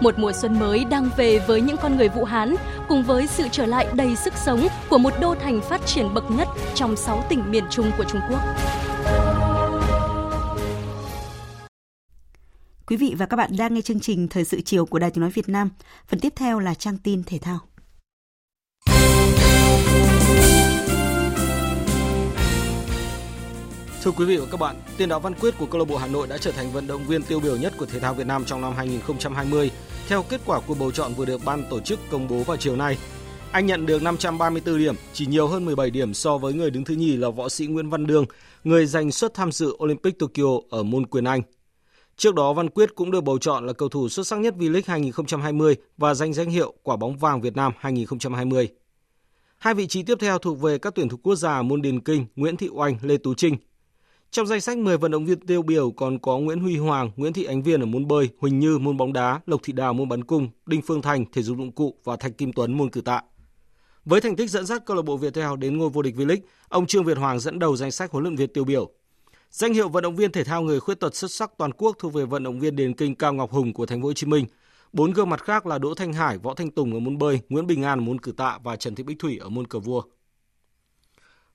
[0.00, 2.54] Một mùa xuân mới đang về với những con người Vũ Hán,
[2.88, 6.30] cùng với sự trở lại đầy sức sống của một đô thành phát triển bậc
[6.30, 8.40] nhất trong 6 tỉnh miền Trung của Trung Quốc.
[12.86, 15.20] Quý vị và các bạn đang nghe chương trình Thời sự chiều của Đài Tiếng
[15.20, 15.70] Nói Việt Nam.
[16.08, 17.58] Phần tiếp theo là trang tin thể thao.
[24.04, 26.06] Thưa quý vị và các bạn, tiền đạo Văn Quyết của câu lạc bộ Hà
[26.06, 28.44] Nội đã trở thành vận động viên tiêu biểu nhất của thể thao Việt Nam
[28.44, 29.70] trong năm 2020
[30.08, 32.76] theo kết quả cuộc bầu chọn vừa được ban tổ chức công bố vào chiều
[32.76, 32.98] nay.
[33.52, 36.94] Anh nhận được 534 điểm, chỉ nhiều hơn 17 điểm so với người đứng thứ
[36.94, 38.24] nhì là võ sĩ Nguyễn Văn Đương,
[38.64, 41.42] người giành suất tham dự Olympic Tokyo ở môn quyền Anh.
[42.16, 44.82] Trước đó, Văn Quyết cũng được bầu chọn là cầu thủ xuất sắc nhất V-League
[44.86, 48.68] 2020 và giành danh hiệu Quả bóng vàng Việt Nam 2020.
[49.58, 52.26] Hai vị trí tiếp theo thuộc về các tuyển thủ quốc gia môn điền kinh
[52.36, 53.56] Nguyễn Thị Oanh, Lê Tú Trinh.
[54.34, 57.32] Trong danh sách 10 vận động viên tiêu biểu còn có Nguyễn Huy Hoàng, Nguyễn
[57.32, 60.08] Thị Ánh Viên ở môn bơi, Huỳnh Như môn bóng đá, Lộc Thị Đào môn
[60.08, 63.00] bắn cung, Đinh Phương Thành thể dục dụng cụ và Thạch Kim Tuấn môn cử
[63.00, 63.22] tạ.
[64.04, 66.86] Với thành tích dẫn dắt câu lạc bộ Viettel đến ngôi vô địch V-League, ông
[66.86, 68.90] Trương Việt Hoàng dẫn đầu danh sách huấn luyện viên tiêu biểu.
[69.50, 72.12] Danh hiệu vận động viên thể thao người khuyết tật xuất sắc toàn quốc thuộc
[72.12, 74.46] về vận động viên điền kinh Cao Ngọc Hùng của Thành phố Hồ Chí Minh.
[74.92, 77.66] Bốn gương mặt khác là Đỗ Thanh Hải, Võ Thanh Tùng ở môn bơi, Nguyễn
[77.66, 80.02] Bình An ở môn cử tạ và Trần Thị Bích Thủy ở môn cờ vua.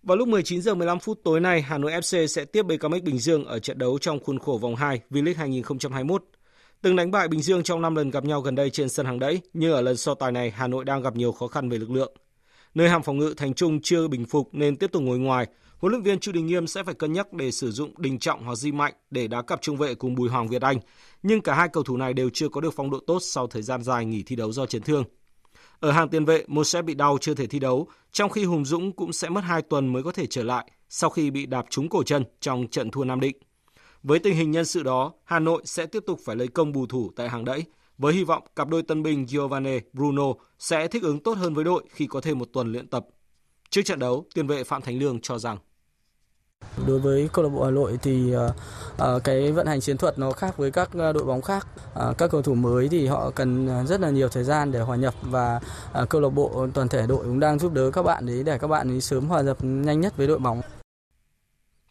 [0.04, 3.20] Vào lúc 19 giờ 15 phút tối nay, Hà Nội FC sẽ tiếp BKMX Bình
[3.20, 6.24] Dương ở trận đấu trong khuôn khổ vòng 2 V-League 2021.
[6.82, 9.20] Từng đánh bại Bình Dương trong 5 lần gặp nhau gần đây trên sân hàng
[9.20, 11.78] đẫy, nhưng ở lần so tài này Hà Nội đang gặp nhiều khó khăn về
[11.78, 12.14] lực lượng.
[12.74, 15.48] Nơi hàng phòng ngự Thành Trung chưa bình phục nên tiếp tục ngồi ngoài.
[15.78, 18.44] Huấn luyện viên Chu Đình Nghiêm sẽ phải cân nhắc để sử dụng Đình Trọng
[18.44, 20.80] hoặc Di Mạnh để đá cặp trung vệ cùng Bùi Hoàng Việt Anh,
[21.24, 23.62] nhưng cả hai cầu thủ này đều chưa có được phong độ tốt sau thời
[23.62, 25.04] gian dài nghỉ thi đấu do chấn thương.
[25.80, 28.66] Ở hàng tiền vệ, một sẽ bị đau chưa thể thi đấu, trong khi Hùng
[28.66, 31.66] Dũng cũng sẽ mất 2 tuần mới có thể trở lại sau khi bị đạp
[31.70, 33.38] trúng cổ chân trong trận thua Nam Định.
[34.04, 36.86] Với tình hình nhân sự đó, Hà Nội sẽ tiếp tục phải lấy công bù
[36.86, 37.64] thủ tại hàng đẫy,
[37.98, 41.64] với hy vọng cặp đôi tân binh Giovanni Bruno sẽ thích ứng tốt hơn với
[41.64, 43.08] đội khi có thêm một tuần luyện tập.
[43.70, 45.58] Trước trận đấu, tiền vệ Phạm Thành Lương cho rằng
[46.90, 50.32] Đối với câu lạc bộ Hà Nội thì uh, cái vận hành chiến thuật nó
[50.32, 51.68] khác với các à, đội bóng khác.
[52.10, 54.96] Uh, các cầu thủ mới thì họ cần rất là nhiều thời gian để hòa
[54.96, 55.60] nhập và
[56.02, 58.58] uh, câu lạc bộ toàn thể đội cũng đang giúp đỡ các bạn đấy để
[58.58, 60.62] các bạn ấy sớm hòa nhập nhanh nhất với đội bóng.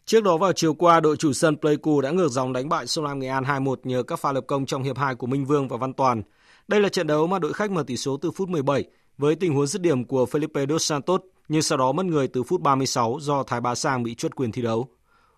[0.05, 3.05] Trước đó vào chiều qua, đội chủ sân Pleiku đã ngược dòng đánh bại Sông
[3.05, 5.67] Lam Nghệ An 2-1 nhờ các pha lập công trong hiệp 2 của Minh Vương
[5.67, 6.21] và Văn Toàn.
[6.67, 8.85] Đây là trận đấu mà đội khách mở tỷ số từ phút 17
[9.17, 12.43] với tình huống dứt điểm của Felipe dos Santos nhưng sau đó mất người từ
[12.43, 14.87] phút 36 do Thái Bá Sang bị chuất quyền thi đấu.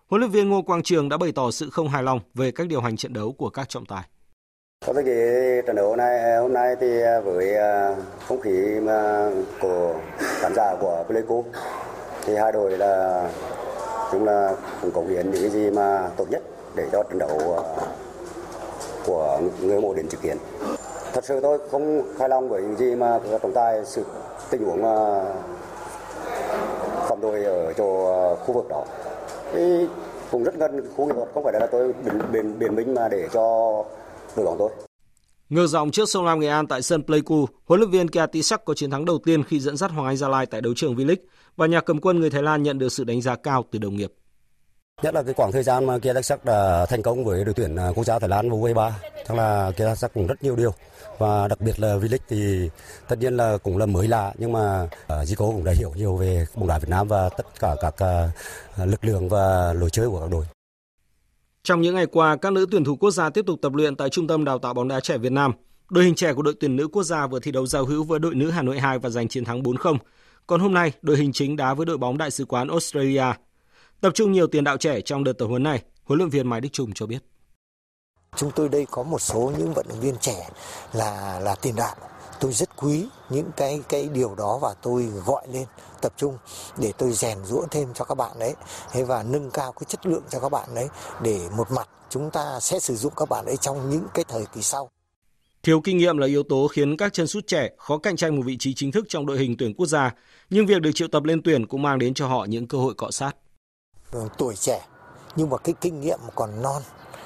[0.06, 2.66] Huấn luyện viên Ngô Quang Trường đã bày tỏ sự không hài lòng về cách
[2.68, 4.02] điều hành trận đấu của các trọng tài.
[4.86, 5.04] Có cái
[5.66, 6.86] trận đấu này hôm nay thì
[7.24, 7.96] với à,
[8.28, 11.44] không khí mà của khán giả của Pleiku
[12.24, 13.30] thì hai đội là
[14.12, 16.42] chúng là cũng cống hiến những cái gì mà tốt nhất
[16.76, 17.62] để cho trận đấu à,
[19.06, 20.36] của người mộ đến trực kiến.
[21.12, 24.04] Thật sự tôi không hài lòng với những gì mà trọng tài sự
[24.50, 25.24] tình huống mà
[27.08, 28.84] phòng tôi ở chỗ ờ, khu vực đó
[29.52, 29.86] thì
[30.30, 33.08] cũng rất gần khu nghệ thuật không phải là tôi biện biện biện minh mà
[33.08, 33.42] để cho
[34.36, 34.70] đội bóng tôi
[35.48, 38.74] Ngược dòng trước sông Lam Nghệ An tại sân Pleiku, huấn luyện viên Kiatisak có
[38.74, 41.16] chiến thắng đầu tiên khi dẫn dắt Hoàng Anh Gia Lai tại đấu trường V-League
[41.56, 43.96] và nhà cầm quân người Thái Lan nhận được sự đánh giá cao từ đồng
[43.96, 44.12] nghiệp.
[45.02, 47.88] Nhất là cái khoảng thời gian mà sắc đã thành công với đội tuyển à,
[47.94, 48.90] quốc gia Thái Lan vào U23,
[49.26, 49.36] chắc
[49.84, 50.72] là sắc cũng rất nhiều điều
[51.18, 52.70] và đặc biệt là V-League thì
[53.08, 55.92] tất nhiên là cũng là mới lạ nhưng mà à, uh, Zico cũng đã hiểu
[55.96, 58.30] nhiều về bóng đá Việt Nam và tất cả các à,
[58.84, 60.44] lực lượng và lối chơi của các đội.
[61.62, 64.10] Trong những ngày qua, các nữ tuyển thủ quốc gia tiếp tục tập luyện tại
[64.10, 65.52] Trung tâm Đào tạo bóng đá trẻ Việt Nam.
[65.90, 68.18] Đội hình trẻ của đội tuyển nữ quốc gia vừa thi đấu giao hữu với
[68.18, 69.96] đội nữ Hà Nội 2 và giành chiến thắng 4-0.
[70.46, 73.24] Còn hôm nay, đội hình chính đá với đội bóng Đại sứ quán Australia.
[74.02, 76.60] Tập trung nhiều tiền đạo trẻ trong đợt tập huấn này, huấn luyện viên Mai
[76.60, 77.18] Đức Trung cho biết.
[78.36, 80.48] Chúng tôi đây có một số những vận động viên trẻ
[80.92, 81.96] là là tiền đạo
[82.40, 85.64] tôi rất quý những cái cái điều đó và tôi gọi lên
[86.00, 86.38] tập trung
[86.78, 88.54] để tôi rèn rũa thêm cho các bạn đấy
[88.92, 90.88] thế và nâng cao cái chất lượng cho các bạn đấy
[91.22, 94.44] để một mặt chúng ta sẽ sử dụng các bạn ấy trong những cái thời
[94.54, 94.90] kỳ sau.
[95.62, 98.42] Thiếu kinh nghiệm là yếu tố khiến các chân sút trẻ khó cạnh tranh một
[98.44, 100.14] vị trí chính thức trong đội hình tuyển quốc gia,
[100.50, 102.94] nhưng việc được triệu tập lên tuyển cũng mang đến cho họ những cơ hội
[102.94, 103.36] cọ sát.
[104.12, 104.80] Ờ, tuổi trẻ
[105.36, 106.82] nhưng mà cái kinh nghiệm còn non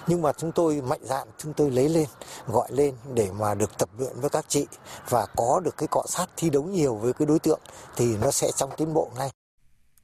[0.06, 2.06] nhưng mà chúng tôi mạnh dạn chúng tôi lấy lên
[2.46, 4.66] gọi lên để mà được tập luyện với các chị
[5.08, 7.60] và có được cái cọ sát thi đấu nhiều với cái đối tượng
[7.96, 9.30] thì nó sẽ trong tiến bộ ngay.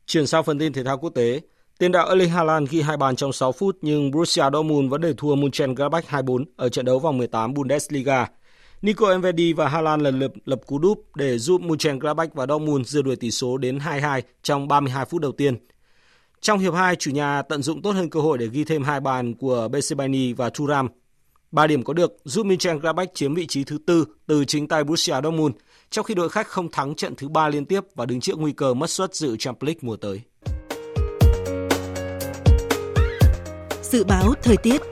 [0.07, 1.41] Chuyển sang phần tin thể thao quốc tế,
[1.78, 5.14] tiền đạo Erling Haaland ghi hai bàn trong 6 phút nhưng Borussia Dortmund vẫn để
[5.16, 8.26] thua Mönchengladbach 2-4 ở trận đấu vòng 18 Bundesliga.
[8.83, 13.03] Nico Elvedi và Haaland lần lượt lập cú đúp để giúp Mönchengladbach và Dortmund dưa
[13.03, 15.57] đuổi tỷ số đến 2-2 trong 32 phút đầu tiên.
[16.43, 19.01] Trong hiệp 2, chủ nhà tận dụng tốt hơn cơ hội để ghi thêm hai
[19.01, 20.88] bàn của Besebani và Thuram.
[21.51, 25.14] Ba điểm có được giúp Mönchengladbach chiếm vị trí thứ tư từ chính tay Borussia
[25.24, 25.55] Dortmund,
[25.90, 28.53] trong khi đội khách không thắng trận thứ ba liên tiếp và đứng trước nguy
[28.53, 30.20] cơ mất suất dự Champions League mùa tới.
[33.82, 34.82] Dự báo thời tiết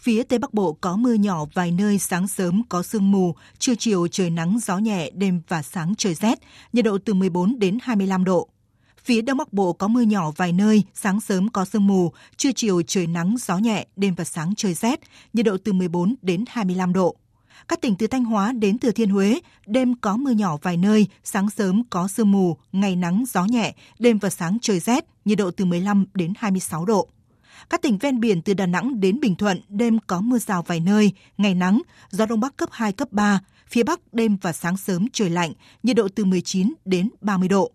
[0.00, 3.74] Phía Tây Bắc Bộ có mưa nhỏ vài nơi, sáng sớm có sương mù, trưa
[3.74, 6.38] chiều trời nắng gió nhẹ, đêm và sáng trời rét,
[6.72, 8.48] nhiệt độ từ 14 đến 25 độ.
[9.04, 12.52] Phía Đông Bắc Bộ có mưa nhỏ vài nơi, sáng sớm có sương mù, trưa
[12.52, 15.00] chiều trời nắng gió nhẹ, đêm và sáng trời rét,
[15.32, 17.16] nhiệt độ từ 14 đến 25 độ.
[17.68, 21.06] Các tỉnh từ Thanh Hóa đến Thừa Thiên Huế, đêm có mưa nhỏ vài nơi,
[21.24, 25.38] sáng sớm có sương mù, ngày nắng gió nhẹ, đêm và sáng trời rét, nhiệt
[25.38, 27.08] độ từ 15 đến 26 độ.
[27.70, 30.80] Các tỉnh ven biển từ Đà Nẵng đến Bình Thuận đêm có mưa rào vài
[30.80, 34.76] nơi, ngày nắng, gió đông bắc cấp 2, cấp 3, phía bắc đêm và sáng
[34.76, 35.52] sớm trời lạnh,
[35.82, 37.72] nhiệt độ từ 19 đến 30 độ.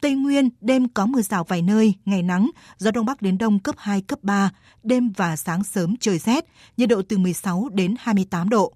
[0.00, 3.58] Tây Nguyên đêm có mưa rào vài nơi, ngày nắng, gió đông bắc đến đông
[3.58, 4.50] cấp 2, cấp 3,
[4.82, 6.44] đêm và sáng sớm trời rét,
[6.76, 8.72] nhiệt độ từ 16 đến 28 độ.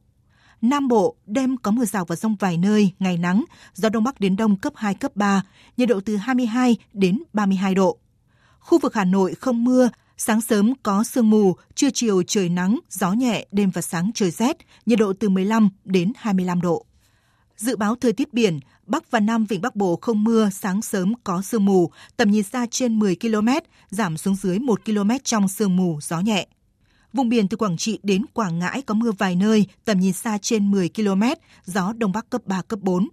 [0.63, 3.45] Nam Bộ, đêm có mưa rào và rông vài nơi, ngày nắng,
[3.75, 5.43] gió đông bắc đến đông cấp 2, cấp 3,
[5.77, 7.99] nhiệt độ từ 22 đến 32 độ.
[8.59, 9.89] Khu vực Hà Nội không mưa,
[10.19, 14.31] Sáng sớm có sương mù, trưa chiều trời nắng, gió nhẹ, đêm và sáng trời
[14.31, 14.57] rét,
[14.87, 16.87] nhiệt độ từ 15 đến 25 độ.
[17.57, 21.13] Dự báo thời tiết biển, Bắc và Nam Vịnh Bắc Bộ không mưa, sáng sớm
[21.25, 23.49] có sương mù, tầm nhìn xa trên 10 km,
[23.91, 26.47] giảm xuống dưới 1 km trong sương mù, gió nhẹ.
[27.13, 30.39] Vùng biển từ Quảng Trị đến Quảng Ngãi có mưa vài nơi, tầm nhìn xa
[30.43, 31.23] trên 10 km,
[31.65, 33.09] gió Đông Bắc cấp 3, cấp 4.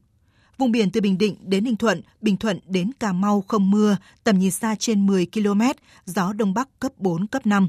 [0.57, 3.97] Vùng biển từ Bình Định đến Ninh Thuận, Bình Thuận đến Cà Mau không mưa,
[4.23, 5.61] tầm nhìn xa trên 10 km,
[6.05, 7.67] gió Đông Bắc cấp 4, cấp 5.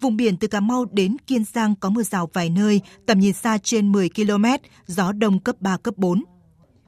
[0.00, 3.32] Vùng biển từ Cà Mau đến Kiên Giang có mưa rào vài nơi, tầm nhìn
[3.32, 4.44] xa trên 10 km,
[4.86, 6.24] gió Đông cấp 3, cấp 4.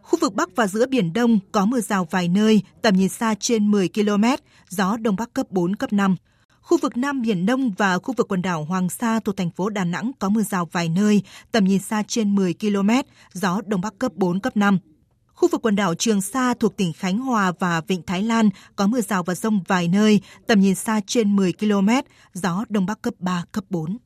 [0.02, 3.34] Khu vực Bắc và giữa Biển Đông có mưa rào vài nơi, tầm nhìn xa
[3.40, 4.24] trên 10 km,
[4.68, 6.16] gió Đông Bắc cấp 4, cấp 5.
[6.60, 9.68] Khu vực Nam Biển Đông và khu vực quần đảo Hoàng Sa thuộc thành phố
[9.68, 11.22] Đà Nẵng có mưa rào vài nơi,
[11.52, 12.90] tầm nhìn xa trên 10 km,
[13.32, 14.78] gió Đông Bắc cấp 4, cấp 5.
[15.42, 18.86] Khu vực quần đảo Trường Sa thuộc tỉnh Khánh Hòa và Vịnh Thái Lan có
[18.86, 21.88] mưa rào và rông vài nơi, tầm nhìn xa trên 10 km,
[22.32, 23.98] gió Đông Bắc cấp 3, cấp 4.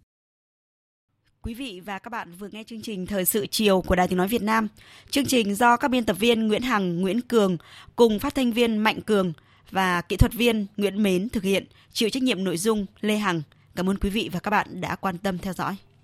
[1.43, 4.19] Quý vị và các bạn vừa nghe chương trình Thời sự chiều của Đài Tiếng
[4.19, 4.69] Nói Việt Nam.
[5.11, 7.57] Chương trình do các biên tập viên Nguyễn Hằng, Nguyễn Cường
[7.97, 9.33] cùng phát thanh viên Mạnh Cường
[9.71, 13.43] và kỹ thuật viên Nguyễn Mến thực hiện, chịu trách nhiệm nội dung Lê Hằng.
[13.75, 15.77] Cảm ơn quý vị và các bạn đã quan tâm theo dõi.